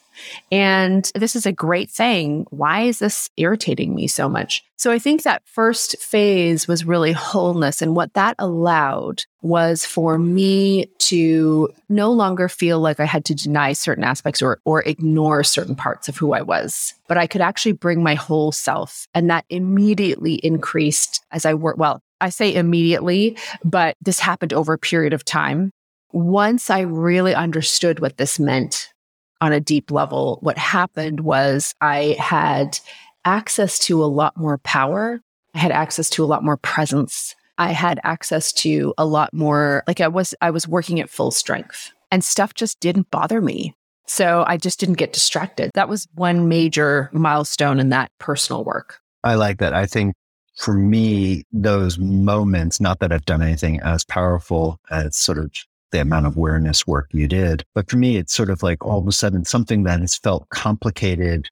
[0.52, 2.46] And this is a great thing.
[2.50, 4.64] Why is this irritating me so much?
[4.78, 7.82] So I think that first phase was really wholeness.
[7.82, 13.36] And what that allowed was for me to no longer feel like I had to
[13.36, 17.42] deny certain aspects or, or ignore certain parts of who I was, but I could
[17.42, 19.08] actually bring my whole self.
[19.14, 21.80] And that immediately increased as I worked.
[21.80, 25.72] Well, I say immediately, but this happened over a period of time.
[26.12, 28.93] Once I really understood what this meant
[29.42, 32.80] on a deep level, what happened was I had
[33.26, 35.22] access to a lot more power.
[35.54, 37.36] I had access to a lot more presence.
[37.58, 41.32] I had access to a lot more, like I was, I was working at full
[41.32, 43.76] strength and stuff just didn't bother me.
[44.06, 45.72] So I just didn't get distracted.
[45.76, 49.00] That was one major milestone in that personal work.
[49.24, 49.74] I like that.
[49.74, 50.14] I think
[50.58, 55.52] for me, those moments, not that I've done anything as powerful as sort of
[55.94, 57.64] the amount of awareness work you did.
[57.74, 60.50] But for me, it's sort of like all of a sudden something that has felt
[60.50, 61.48] complicated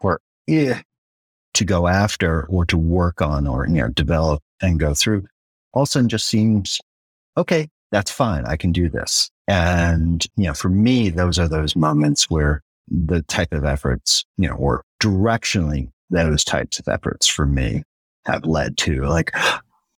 [0.00, 0.80] or eh,
[1.54, 5.26] to go after or to work on or, you know, develop and go through
[5.76, 6.80] all of a sudden just seems
[7.36, 8.46] okay, that's fine.
[8.46, 9.30] I can do this.
[9.46, 14.48] And, you know, for me, those are those moments where the type of efforts, you
[14.48, 17.82] know, or directionally those types of efforts for me
[18.24, 19.36] have led to like,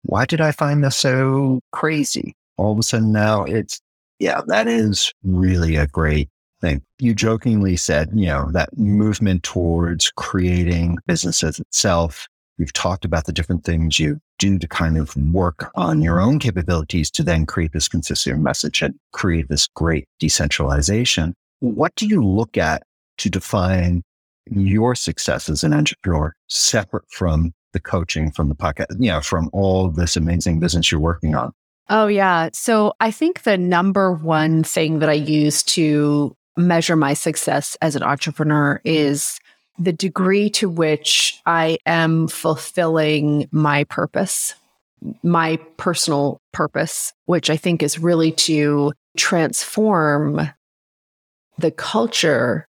[0.03, 2.35] why did I find this so crazy?
[2.57, 3.81] All of a sudden now it's
[4.19, 6.29] yeah, that is really a great
[6.61, 6.83] thing.
[6.99, 12.27] You jokingly said, you know, that movement towards creating businesses itself.
[12.59, 16.41] We've talked about the different things you do to kind of work on your own
[16.41, 21.35] capabilities to then create this consistent message and create this great decentralization.
[21.61, 22.83] What do you look at
[23.19, 24.03] to define
[24.51, 29.51] your success as an entrepreneur separate from the coaching, from the pocket, you know, from
[29.53, 31.53] all this amazing business you're working on?
[31.91, 32.51] Oh, yeah.
[32.53, 37.97] So I think the number one thing that I use to measure my success as
[37.97, 39.39] an entrepreneur is
[39.79, 44.55] the degree to which I am fulfilling my purpose,
[45.23, 50.51] my personal purpose, which I think is really to transform
[51.59, 52.67] the culture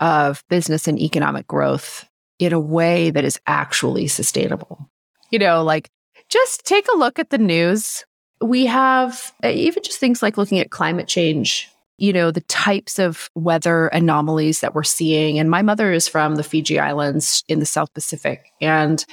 [0.00, 2.08] of business and economic growth
[2.38, 4.90] in a way that is actually sustainable.
[5.30, 5.88] You know, like
[6.28, 8.04] just take a look at the news
[8.40, 12.98] we have uh, even just things like looking at climate change, you know, the types
[12.98, 15.38] of weather anomalies that we're seeing.
[15.38, 18.52] And my mother is from the Fiji Islands in the South Pacific.
[18.60, 19.04] And,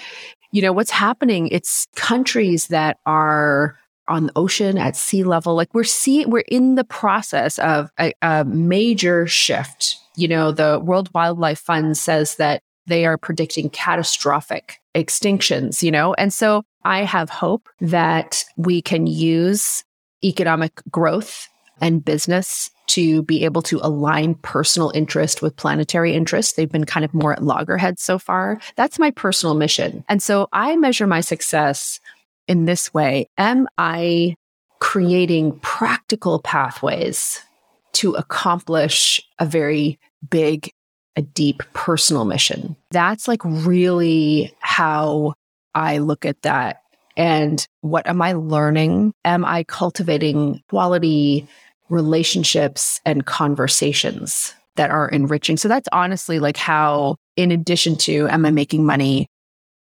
[0.52, 3.78] you know, what's happening, it's countries that are
[4.10, 5.56] on the ocean at sea level.
[5.56, 9.98] Like we're seeing, we're in the process of a, a major shift.
[10.16, 16.14] You know, the World Wildlife Fund says that they are predicting catastrophic extinctions, you know?
[16.16, 19.84] And so I have hope that we can use
[20.24, 21.48] economic growth
[21.82, 26.56] and business to be able to align personal interest with planetary interest.
[26.56, 28.60] They've been kind of more at loggerheads so far.
[28.76, 30.04] That's my personal mission.
[30.10, 32.00] And so I measure my success
[32.48, 33.30] in this way.
[33.38, 34.36] Am I
[34.80, 37.42] creating practical pathways
[37.94, 39.98] to accomplish a very
[40.30, 40.72] big,
[41.16, 42.76] a deep personal mission?
[42.92, 45.34] That's like really how
[45.76, 46.84] I look at that
[47.16, 49.14] and what am I learning?
[49.26, 51.48] Am I cultivating quality
[51.90, 55.58] relationships and conversations that are enriching?
[55.58, 59.28] So that's honestly like how, in addition to, am I making money?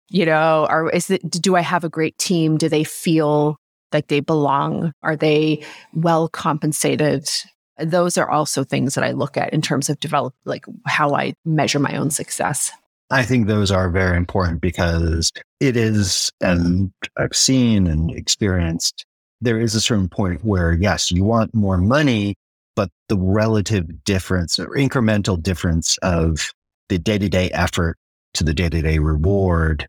[0.08, 2.58] You know, or is it, do I have a great team?
[2.58, 3.56] Do they feel
[3.92, 4.92] like they belong?
[5.02, 5.64] Are they
[5.94, 7.28] well compensated?
[7.82, 11.34] Those are also things that I look at in terms of develop, like how I
[11.44, 12.70] measure my own success.
[13.10, 15.30] I think those are very important because
[15.60, 19.04] it is, and I've seen and experienced,
[19.40, 22.36] there is a certain point where, yes, you want more money,
[22.74, 26.52] but the relative difference or incremental difference of
[26.88, 27.98] the day to day effort
[28.34, 29.86] to the day to day reward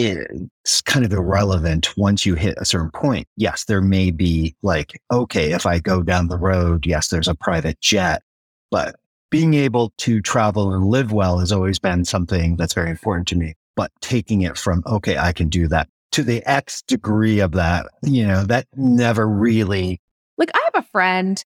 [0.00, 3.26] it's kind of irrelevant once you hit a certain point.
[3.36, 7.34] Yes, there may be like, okay, if I go down the road, yes, there's a
[7.34, 8.22] private jet,
[8.70, 8.96] but
[9.30, 13.36] being able to travel and live well has always been something that's very important to
[13.36, 13.54] me.
[13.76, 17.86] But taking it from, okay, I can do that to the X degree of that,
[18.02, 20.00] you know, that never really.
[20.36, 21.42] Like I have a friend,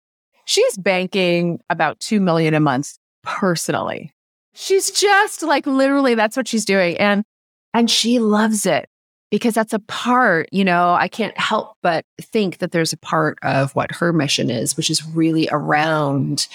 [0.47, 4.15] she's banking about 2 million a month personally.
[4.55, 6.97] She's just like literally that's what she's doing.
[6.97, 7.25] And,
[7.75, 8.89] and she loves it
[9.31, 13.39] because that's a part, you know, I can't help but think that there's a part
[13.43, 16.47] of what her mission is, which is really around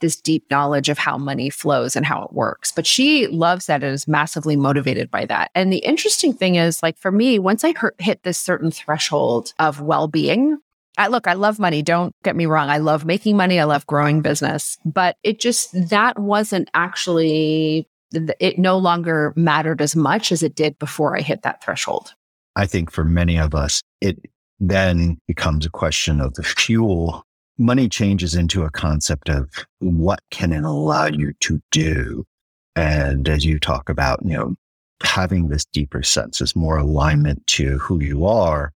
[0.00, 2.70] this deep knowledge of how money flows and how it works.
[2.70, 5.50] But she loves that and is massively motivated by that.
[5.54, 9.80] And the interesting thing is, like for me, once I hit this certain threshold of
[9.80, 10.58] well being,
[10.98, 11.82] I look, I love money.
[11.82, 12.68] Don't get me wrong.
[12.68, 13.58] I love making money.
[13.58, 19.96] I love growing business, but it just, that wasn't actually, it no longer mattered as
[19.96, 22.14] much as it did before I hit that threshold.
[22.56, 24.18] I think for many of us, it
[24.60, 27.24] then becomes a question of the fuel.
[27.58, 29.48] Money changes into a concept of
[29.80, 32.24] what can it allow you to do?
[32.76, 34.54] And as you talk about, you know,
[35.02, 38.72] having this deeper sense, this more alignment to who you are,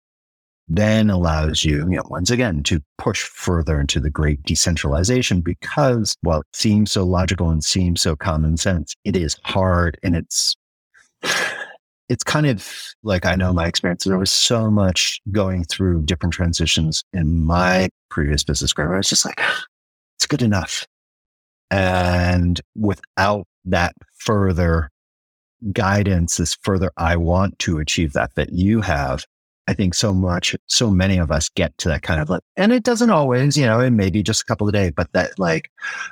[0.69, 6.17] then allows you, you know, once again, to push further into the great decentralization because
[6.23, 10.57] while it seems so logical and seems so common sense, it is hard and it's
[12.09, 12.69] it's kind of
[13.03, 14.05] like I know my experience.
[14.05, 18.95] There was so much going through different transitions in my previous business career.
[18.95, 19.41] I was just like,
[20.17, 20.87] it's good enough.
[21.71, 24.91] And without that further
[25.73, 29.25] guidance, this further, I want to achieve that, that you have,
[29.67, 32.73] I think so much, so many of us get to that kind of like, and
[32.73, 35.39] it doesn't always, you know, it may be just a couple of days, but that
[35.39, 35.71] like,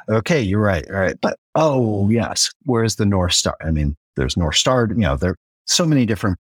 [0.08, 0.88] okay, you're right.
[0.90, 1.20] All right.
[1.20, 3.56] But oh, yes, where's the North Star?
[3.62, 5.36] I mean, there's North Star, you know, there,
[5.66, 6.38] so many different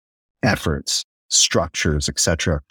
[0.44, 2.62] efforts, structures, etc.,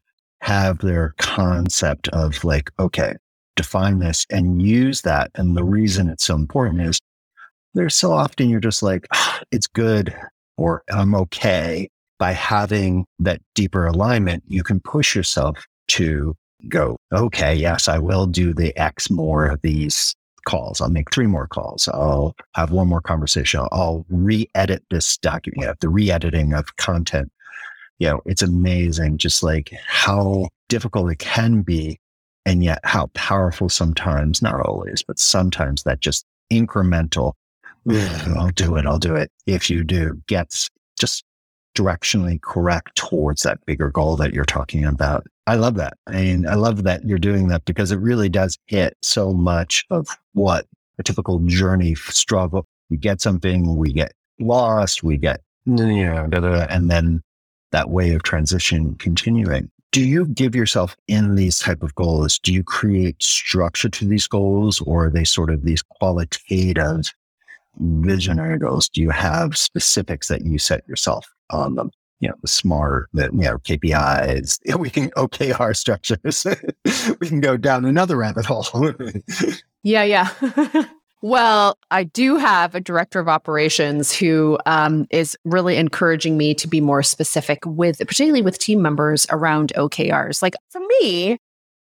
[0.41, 3.15] have their concept of like, okay,
[3.57, 5.31] define this and use that.
[5.37, 7.01] And the reason it's so important is
[7.75, 10.15] there's so often you're just like, oh, it's good
[10.57, 11.89] or I'm okay.
[12.19, 16.35] By having that deeper alignment, you can push yourself to
[16.69, 20.15] go, okay, yes, I will do the X more of these
[20.47, 20.81] calls.
[20.81, 21.89] I'll make three more calls.
[21.89, 23.67] I'll have one more conversation.
[23.73, 25.61] I'll re-edit this document.
[25.61, 27.31] You know, the re-editing of content.
[27.99, 31.99] You know, it's amazing just like how difficult it can be
[32.47, 37.33] and yet how powerful sometimes, not always, but sometimes that just incremental,
[38.37, 39.31] I'll do it, I'll do it.
[39.47, 41.25] If you do, gets just
[41.75, 45.27] directionally correct towards that bigger goal that you're talking about.
[45.47, 45.99] I love that.
[46.07, 49.85] I mean, I love that you're doing that because it really does hit so much
[49.91, 50.67] of what
[50.99, 52.67] a typical journey struggle.
[52.89, 57.23] We get something, we get lost, we get, and then
[57.73, 59.71] that way of transition continuing.
[59.91, 62.39] Do you give yourself in these type of goals?
[62.39, 67.13] Do you create structure to these goals or are they sort of these qualitative
[67.79, 68.89] visionary goals?
[68.89, 71.91] Do you have specifics that you set yourself on them?
[72.25, 74.59] you know, the smart, the, you know, KPIs.
[74.79, 76.47] We can OKR structures.
[77.21, 78.67] we can go down another rabbit hole.
[79.83, 80.31] yeah, yeah.
[81.21, 86.67] well, I do have a director of operations who um, is really encouraging me to
[86.67, 90.41] be more specific with, particularly with team members around OKRs.
[90.41, 91.39] Like for me,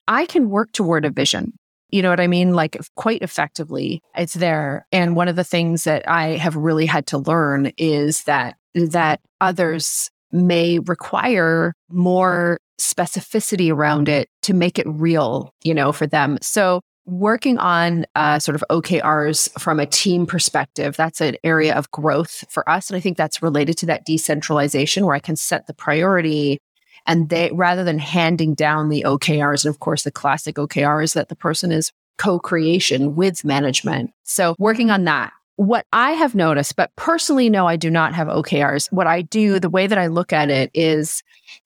[0.09, 1.53] I can work toward a vision.
[1.95, 2.53] You know what I mean?
[2.53, 4.85] Like quite effectively, it's there.
[4.91, 9.21] And one of the things that I have really had to learn is that that
[9.39, 16.37] others may require more specificity around it to make it real, you know, for them.
[16.41, 21.89] So working on uh, sort of OKRs from a team perspective, that's an area of
[21.91, 22.89] growth for us.
[22.89, 26.59] And I think that's related to that decentralization where I can set the priority
[27.08, 31.30] and they, rather than handing down the OKRs, and of course, the classic OKRs that
[31.30, 34.12] the person is co creation with management.
[34.24, 38.28] So working on that what I have noticed, but personally, no, I do not have
[38.28, 38.91] OKRs.
[38.91, 41.24] What I do, the way that I look at it is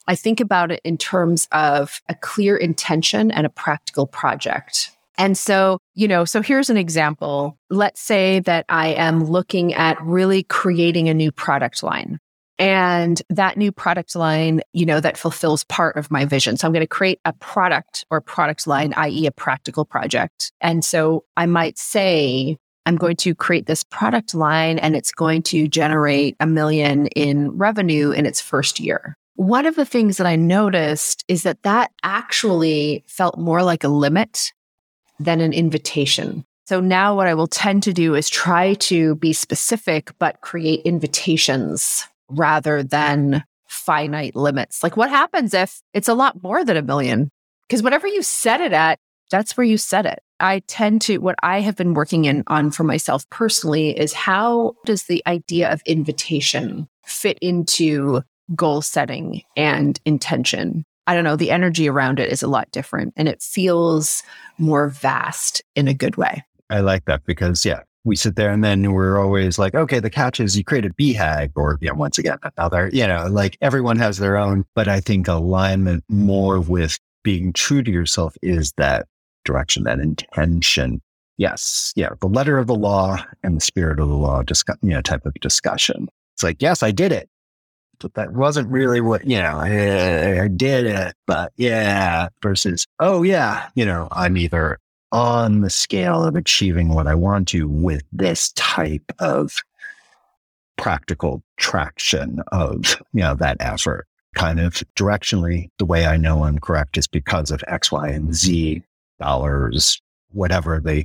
[0.08, 4.92] I think about it in terms of a clear intention and a practical project.
[5.18, 7.58] And so, you know, so here's an example.
[7.70, 12.20] Let's say that I am looking at really creating a new product line.
[12.60, 16.58] And that new product line, you know, that fulfills part of my vision.
[16.58, 20.52] So I'm going to create a product or product line, i.e., a practical project.
[20.60, 25.44] And so I might say, I'm going to create this product line and it's going
[25.44, 29.16] to generate a million in revenue in its first year.
[29.36, 33.90] One of the things that I noticed is that that actually felt more like a
[33.90, 34.52] limit
[35.18, 36.44] than an invitation.
[36.68, 40.82] So now what I will tend to do is try to be specific, but create
[40.82, 44.84] invitations rather than finite limits.
[44.84, 47.30] Like what happens if it's a lot more than a million?
[47.68, 49.00] Because whatever you set it at,
[49.30, 50.20] that's where you set it.
[50.40, 54.74] I tend to, what I have been working in on for myself personally is how
[54.86, 58.24] does the idea of invitation fit into
[58.56, 60.84] goal setting and intention?
[61.06, 64.24] I don't know, the energy around it is a lot different and it feels
[64.58, 66.44] more vast in a good way.
[66.70, 70.10] I like that because, yeah, we sit there and then we're always like, okay, the
[70.10, 73.58] catch is you create a BHAG or, you know, once again, another, you know, like
[73.62, 78.72] everyone has their own, but I think alignment more with being true to yourself is
[78.78, 79.08] that
[79.44, 81.02] direction, that intention.
[81.40, 84.90] yes, yeah, the letter of the law and the spirit of the law, discuss, you
[84.90, 86.08] know, type of discussion.
[86.36, 87.30] It's like, yes, I did it,
[88.00, 89.58] but that wasn't really what you know.
[89.58, 94.80] I, I did it, but yeah, versus, oh yeah, you know, I'm either
[95.12, 99.56] on the scale of achieving what I want to with this type of
[100.78, 104.08] practical traction of you know that effort.
[104.36, 108.34] Kind of directionally the way i know i'm correct is because of x y and
[108.36, 108.84] z
[109.20, 110.00] dollars
[110.32, 111.04] whatever the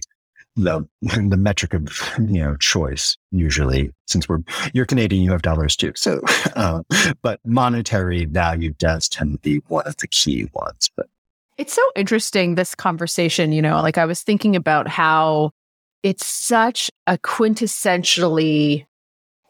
[0.56, 1.88] the the metric of
[2.18, 3.92] you know choice usually.
[4.06, 4.40] Since we're
[4.72, 5.92] you're canadian you have dollars too.
[5.96, 6.20] So
[6.56, 6.82] uh,
[7.22, 10.90] but monetary value does tend to be one of the key ones.
[10.96, 11.06] But
[11.58, 15.50] it's so interesting this conversation you know like i was thinking about how
[16.02, 18.84] it's such a quintessentially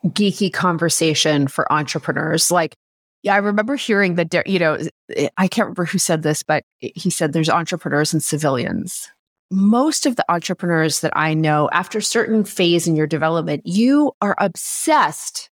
[0.07, 2.51] geeky conversation for entrepreneurs.
[2.51, 2.77] Like,
[3.23, 4.79] yeah, I remember hearing that, you know,
[5.17, 9.11] eh, I can't remember who said this, but he said there's entrepreneurs and civilians.
[9.51, 14.13] Most of the entrepreneurs that I know, after a certain phase in your development, you
[14.21, 15.51] are obsessed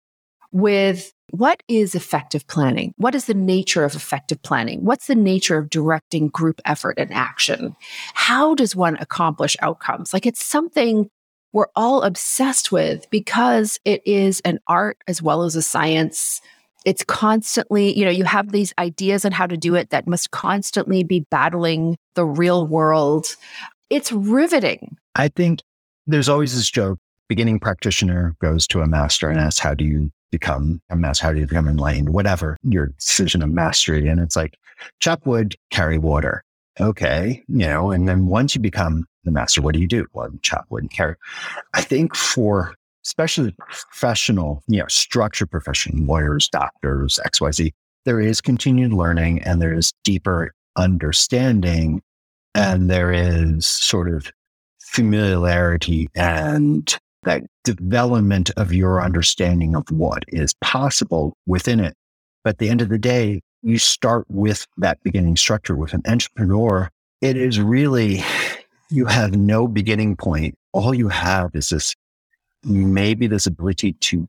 [0.53, 2.93] with what is effective planning?
[2.97, 4.85] What is the nature of effective planning?
[4.85, 7.77] What's the nature of directing group effort and action?
[8.15, 10.13] How does one accomplish outcomes?
[10.13, 11.09] Like it's something
[11.53, 16.41] we're all obsessed with because it is an art as well as a science.
[16.85, 20.31] It's constantly, you know, you have these ideas on how to do it that must
[20.31, 23.37] constantly be battling the real world.
[23.91, 24.97] It's riveting.
[25.15, 25.61] I think
[26.07, 26.99] there's always this joke
[27.29, 31.27] beginning practitioner goes to a master and asks, How do you become a master?
[31.27, 32.11] How do you become enlightened?
[32.11, 34.09] Whatever your decision of mastery.
[34.09, 34.57] And it's like,
[35.01, 36.43] chop wood, carry water.
[36.79, 37.43] Okay.
[37.49, 40.07] You know, and then once you become the master, what do you do?
[40.13, 41.17] Well, chop wood and carry.
[41.75, 42.75] I think for
[43.05, 47.73] especially professional, you know, structured profession, lawyers, doctors, XYZ,
[48.05, 52.03] there is continued learning and there is deeper understanding
[52.55, 54.33] and there is sort of
[54.81, 61.95] familiarity and that development of your understanding of what is possible within it.
[62.45, 66.03] But at the end of the day, you start with that beginning structure with an
[66.07, 66.91] entrepreneur.
[67.21, 68.23] It is really
[68.91, 70.57] you have no beginning point.
[70.73, 71.95] All you have is this,
[72.65, 74.29] maybe this ability to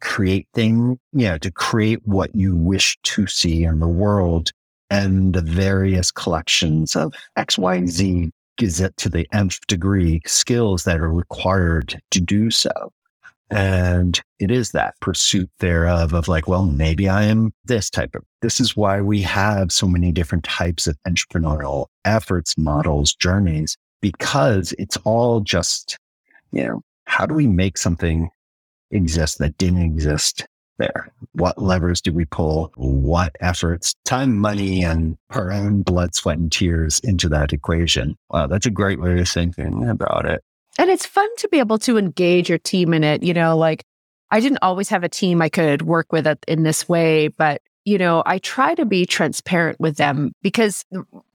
[0.00, 4.50] create thing, yeah, to create what you wish to see in the world
[4.90, 8.30] and the various collections of X, Y, Z
[8.62, 12.92] it to the nth degree skills that are required to do so.
[13.50, 18.24] And it is that pursuit thereof of like, well, maybe I am this type of,
[18.42, 24.74] this is why we have so many different types of entrepreneurial efforts, models, journeys, because
[24.78, 25.96] it's all just,
[26.50, 28.30] you know, how do we make something
[28.90, 30.46] exist that didn't exist
[30.78, 31.12] there?
[31.32, 32.72] What levers do we pull?
[32.76, 38.16] What efforts, time, money, and our own blood, sweat, and tears into that equation?
[38.30, 40.42] Wow, that's a great way of thinking about it.
[40.78, 43.22] And it's fun to be able to engage your team in it.
[43.22, 43.84] You know, like
[44.30, 47.98] I didn't always have a team I could work with in this way, but you
[47.98, 50.84] know, I try to be transparent with them because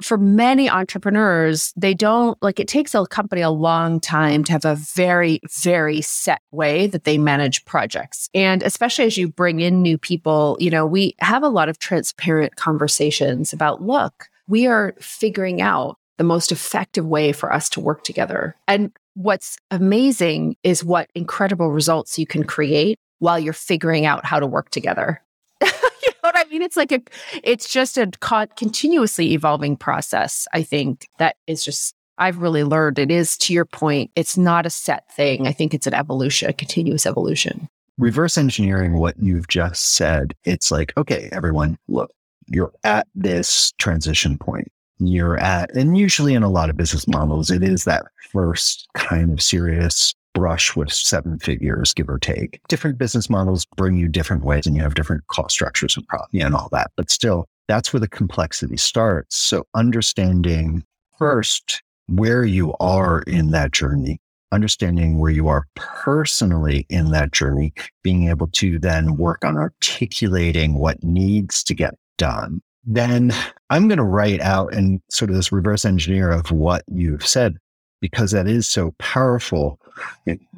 [0.02, 4.66] for many entrepreneurs, they don't like it takes a company a long time to have
[4.66, 8.30] a very, very set way that they manage projects.
[8.34, 11.80] And especially as you bring in new people, you know, we have a lot of
[11.80, 17.80] transparent conversations about look, we are figuring out the most effective way for us to
[17.80, 18.58] work together.
[18.68, 24.40] And what's amazing is what incredible results you can create while you're figuring out how
[24.40, 25.22] to work together.
[25.62, 26.62] you know what I mean?
[26.62, 27.02] It's like a,
[27.44, 30.48] it's just a co- continuously evolving process.
[30.54, 34.66] I think that is just, I've really learned it is to your point, it's not
[34.66, 35.48] a set thing.
[35.48, 37.68] I think it's an evolution, a continuous evolution.
[37.98, 40.36] Reverse engineering what you've just said.
[40.44, 42.12] It's like, okay, everyone, look,
[42.48, 44.72] you're at this transition point
[45.08, 45.76] you're at.
[45.76, 50.14] And usually in a lot of business models, it is that first kind of serious
[50.34, 52.62] brush with seven figures, give or take.
[52.68, 56.06] Different business models bring you different ways and you have different cost structures and,
[56.42, 56.92] and all that.
[56.96, 59.38] But still, that's where the complexity starts.
[59.38, 60.84] So understanding
[61.18, 64.20] first where you are in that journey,
[64.52, 67.74] understanding where you are personally in that journey,
[68.04, 73.34] being able to then work on articulating what needs to get done then
[73.70, 77.58] I'm going to write out and sort of this reverse engineer of what you've said,
[78.02, 79.80] because that is so powerful.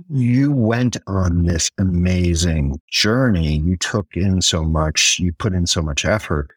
[0.09, 3.57] You went on this amazing journey.
[3.59, 6.49] You took in so much, you put in so much effort,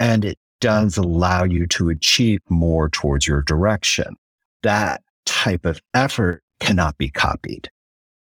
[0.00, 4.16] and it does allow you to achieve more towards your direction.
[4.62, 7.70] That type of effort cannot be copied,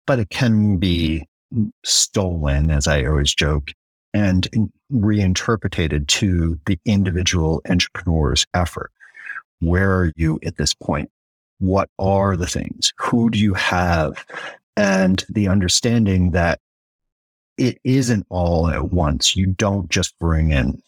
[0.05, 1.27] but it can be
[1.83, 3.71] stolen, as I always joke,
[4.13, 4.47] and
[4.89, 8.91] reinterpreted to the individual entrepreneur's effort.
[9.59, 11.09] Where are you at this point?
[11.59, 12.93] What are the things?
[12.97, 14.25] Who do you have?
[14.75, 16.59] And the understanding that
[17.57, 19.35] it isn't all at once.
[19.35, 20.81] You don't just bring in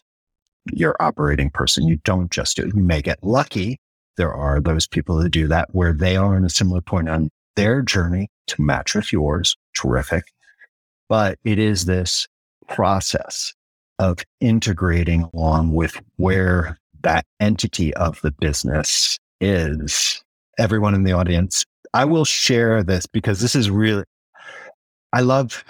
[0.72, 1.86] your operating person.
[1.88, 2.74] You don't just do it.
[2.74, 3.80] You may get lucky.
[4.16, 7.30] There are those people that do that where they are in a similar point on
[7.56, 9.56] their journey to match with yours.
[9.74, 10.24] Terrific.
[11.08, 12.28] But it is this
[12.68, 13.52] process
[13.98, 20.22] of integrating along with where that entity of the business is.
[20.60, 24.04] Everyone in the audience, I will share this because this is really,
[25.14, 25.64] I love,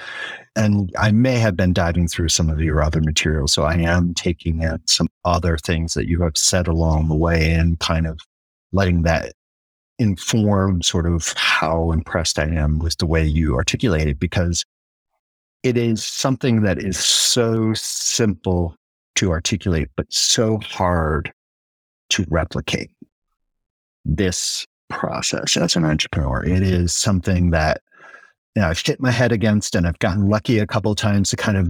[0.56, 3.52] and I may have been diving through some of your other materials.
[3.52, 7.52] So I am taking in some other things that you have said along the way
[7.52, 8.18] and kind of
[8.72, 9.32] letting that
[10.00, 14.64] inform sort of how impressed I am with the way you articulate it because
[15.62, 18.74] it is something that is so simple
[19.16, 21.32] to articulate, but so hard
[22.08, 22.90] to replicate.
[24.04, 27.80] This process as an entrepreneur, it is something that
[28.56, 31.36] you know, I've hit my head against and I've gotten lucky a couple times to
[31.36, 31.68] kind of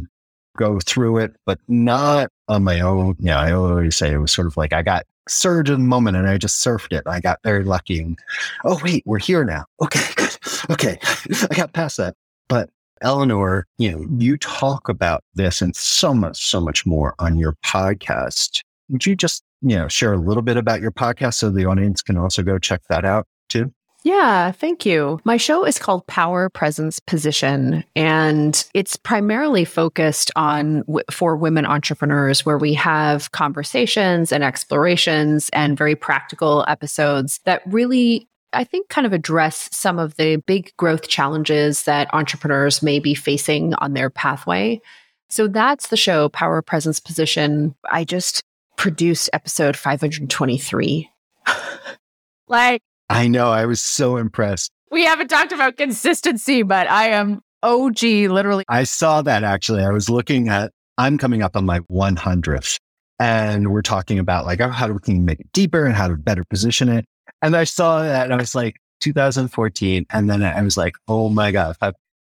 [0.56, 3.16] go through it, but not on my own.
[3.18, 6.16] Yeah, I always say it was sort of like I got surge in the moment
[6.16, 7.04] and I just surfed it.
[7.06, 8.18] I got very lucky and
[8.64, 9.64] oh wait, we're here now.
[9.82, 10.30] Okay, good.
[10.70, 10.98] Okay.
[11.50, 12.14] I got past that.
[12.48, 12.70] But
[13.02, 17.56] Eleanor, you know, you talk about this and so much, so much more on your
[17.64, 18.62] podcast.
[18.90, 22.02] Would you just, you know, share a little bit about your podcast so the audience
[22.02, 23.72] can also go check that out too?
[24.02, 25.20] Yeah, thank you.
[25.24, 32.46] My show is called Power Presence Position, and it's primarily focused on for women entrepreneurs,
[32.46, 39.06] where we have conversations and explorations and very practical episodes that really I think, kind
[39.06, 44.10] of address some of the big growth challenges that entrepreneurs may be facing on their
[44.10, 44.80] pathway.
[45.28, 47.74] So that's the show, Power Presence Position.
[47.90, 48.42] I just
[48.80, 51.10] produced episode 523.
[52.48, 54.72] like, I know, I was so impressed.
[54.90, 58.64] We haven't talked about consistency, but I am OG, literally.
[58.70, 59.84] I saw that actually.
[59.84, 62.78] I was looking at, I'm coming up on my 100th,
[63.18, 66.16] and we're talking about like, oh, how do we make it deeper and how to
[66.16, 67.04] better position it.
[67.42, 70.06] And I saw that and I was like, 2014.
[70.08, 71.76] And then I was like, oh my God.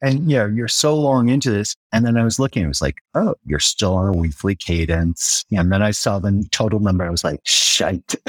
[0.02, 1.76] And yeah, you're so long into this.
[1.92, 5.46] And then I was looking, I was like, oh, you're still on a weekly cadence.
[5.52, 7.06] And then I saw the total number.
[7.06, 8.16] I was like, shite.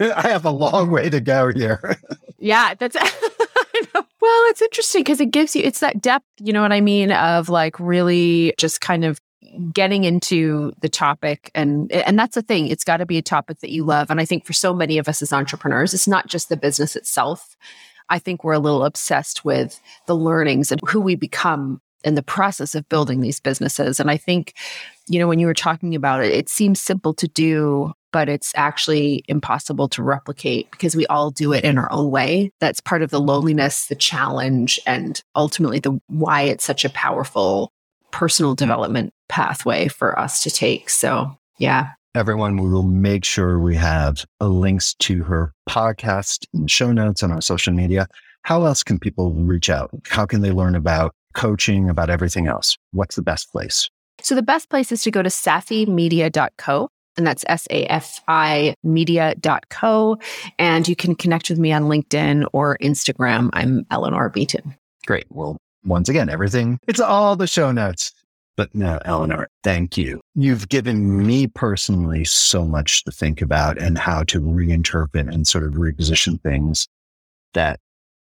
[0.00, 1.96] I have a long way to go here.
[2.38, 2.96] yeah, that's.
[3.94, 4.10] well,
[4.50, 7.12] it's interesting because it gives you, it's that depth, you know what I mean?
[7.12, 9.20] Of like really just kind of
[9.72, 13.60] getting into the topic and and that's the thing it's got to be a topic
[13.60, 16.26] that you love and i think for so many of us as entrepreneurs it's not
[16.26, 17.56] just the business itself
[18.08, 22.22] i think we're a little obsessed with the learnings and who we become in the
[22.22, 24.54] process of building these businesses and i think
[25.08, 28.52] you know when you were talking about it it seems simple to do but it's
[28.56, 33.02] actually impossible to replicate because we all do it in our own way that's part
[33.02, 37.72] of the loneliness the challenge and ultimately the why it's such a powerful
[38.16, 40.88] personal development pathway for us to take.
[40.88, 41.90] So, yeah.
[42.16, 47.22] Everyone, we will make sure we have uh, links to her podcast and show notes
[47.22, 48.06] on our social media.
[48.40, 49.90] How else can people reach out?
[50.08, 52.78] How can they learn about coaching, about everything else?
[52.92, 53.90] What's the best place?
[54.22, 56.88] So, the best place is to go to safimedia.co
[57.18, 60.18] and that's S-A-F-I media.co.
[60.58, 63.50] And you can connect with me on LinkedIn or Instagram.
[63.52, 64.74] I'm Eleanor Beaton.
[65.06, 65.26] Great.
[65.28, 68.14] Well, once again, everything, it's all the show notes.
[68.56, 70.20] But no, Eleanor, thank you.
[70.34, 75.64] You've given me personally so much to think about and how to reinterpret and sort
[75.64, 76.88] of reposition things
[77.52, 77.80] that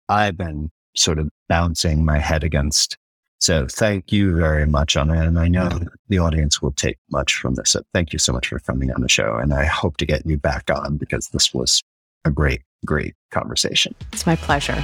[0.08, 2.98] I've been sort of bouncing my head against.
[3.40, 5.26] So thank you very much it.
[5.26, 5.70] And I know
[6.10, 7.72] the audience will take much from this.
[7.72, 9.36] So thank you so much for coming on the show.
[9.36, 11.82] And I hope to get you back on because this was
[12.26, 13.96] a great, great conversation.
[14.12, 14.84] It's my pleasure.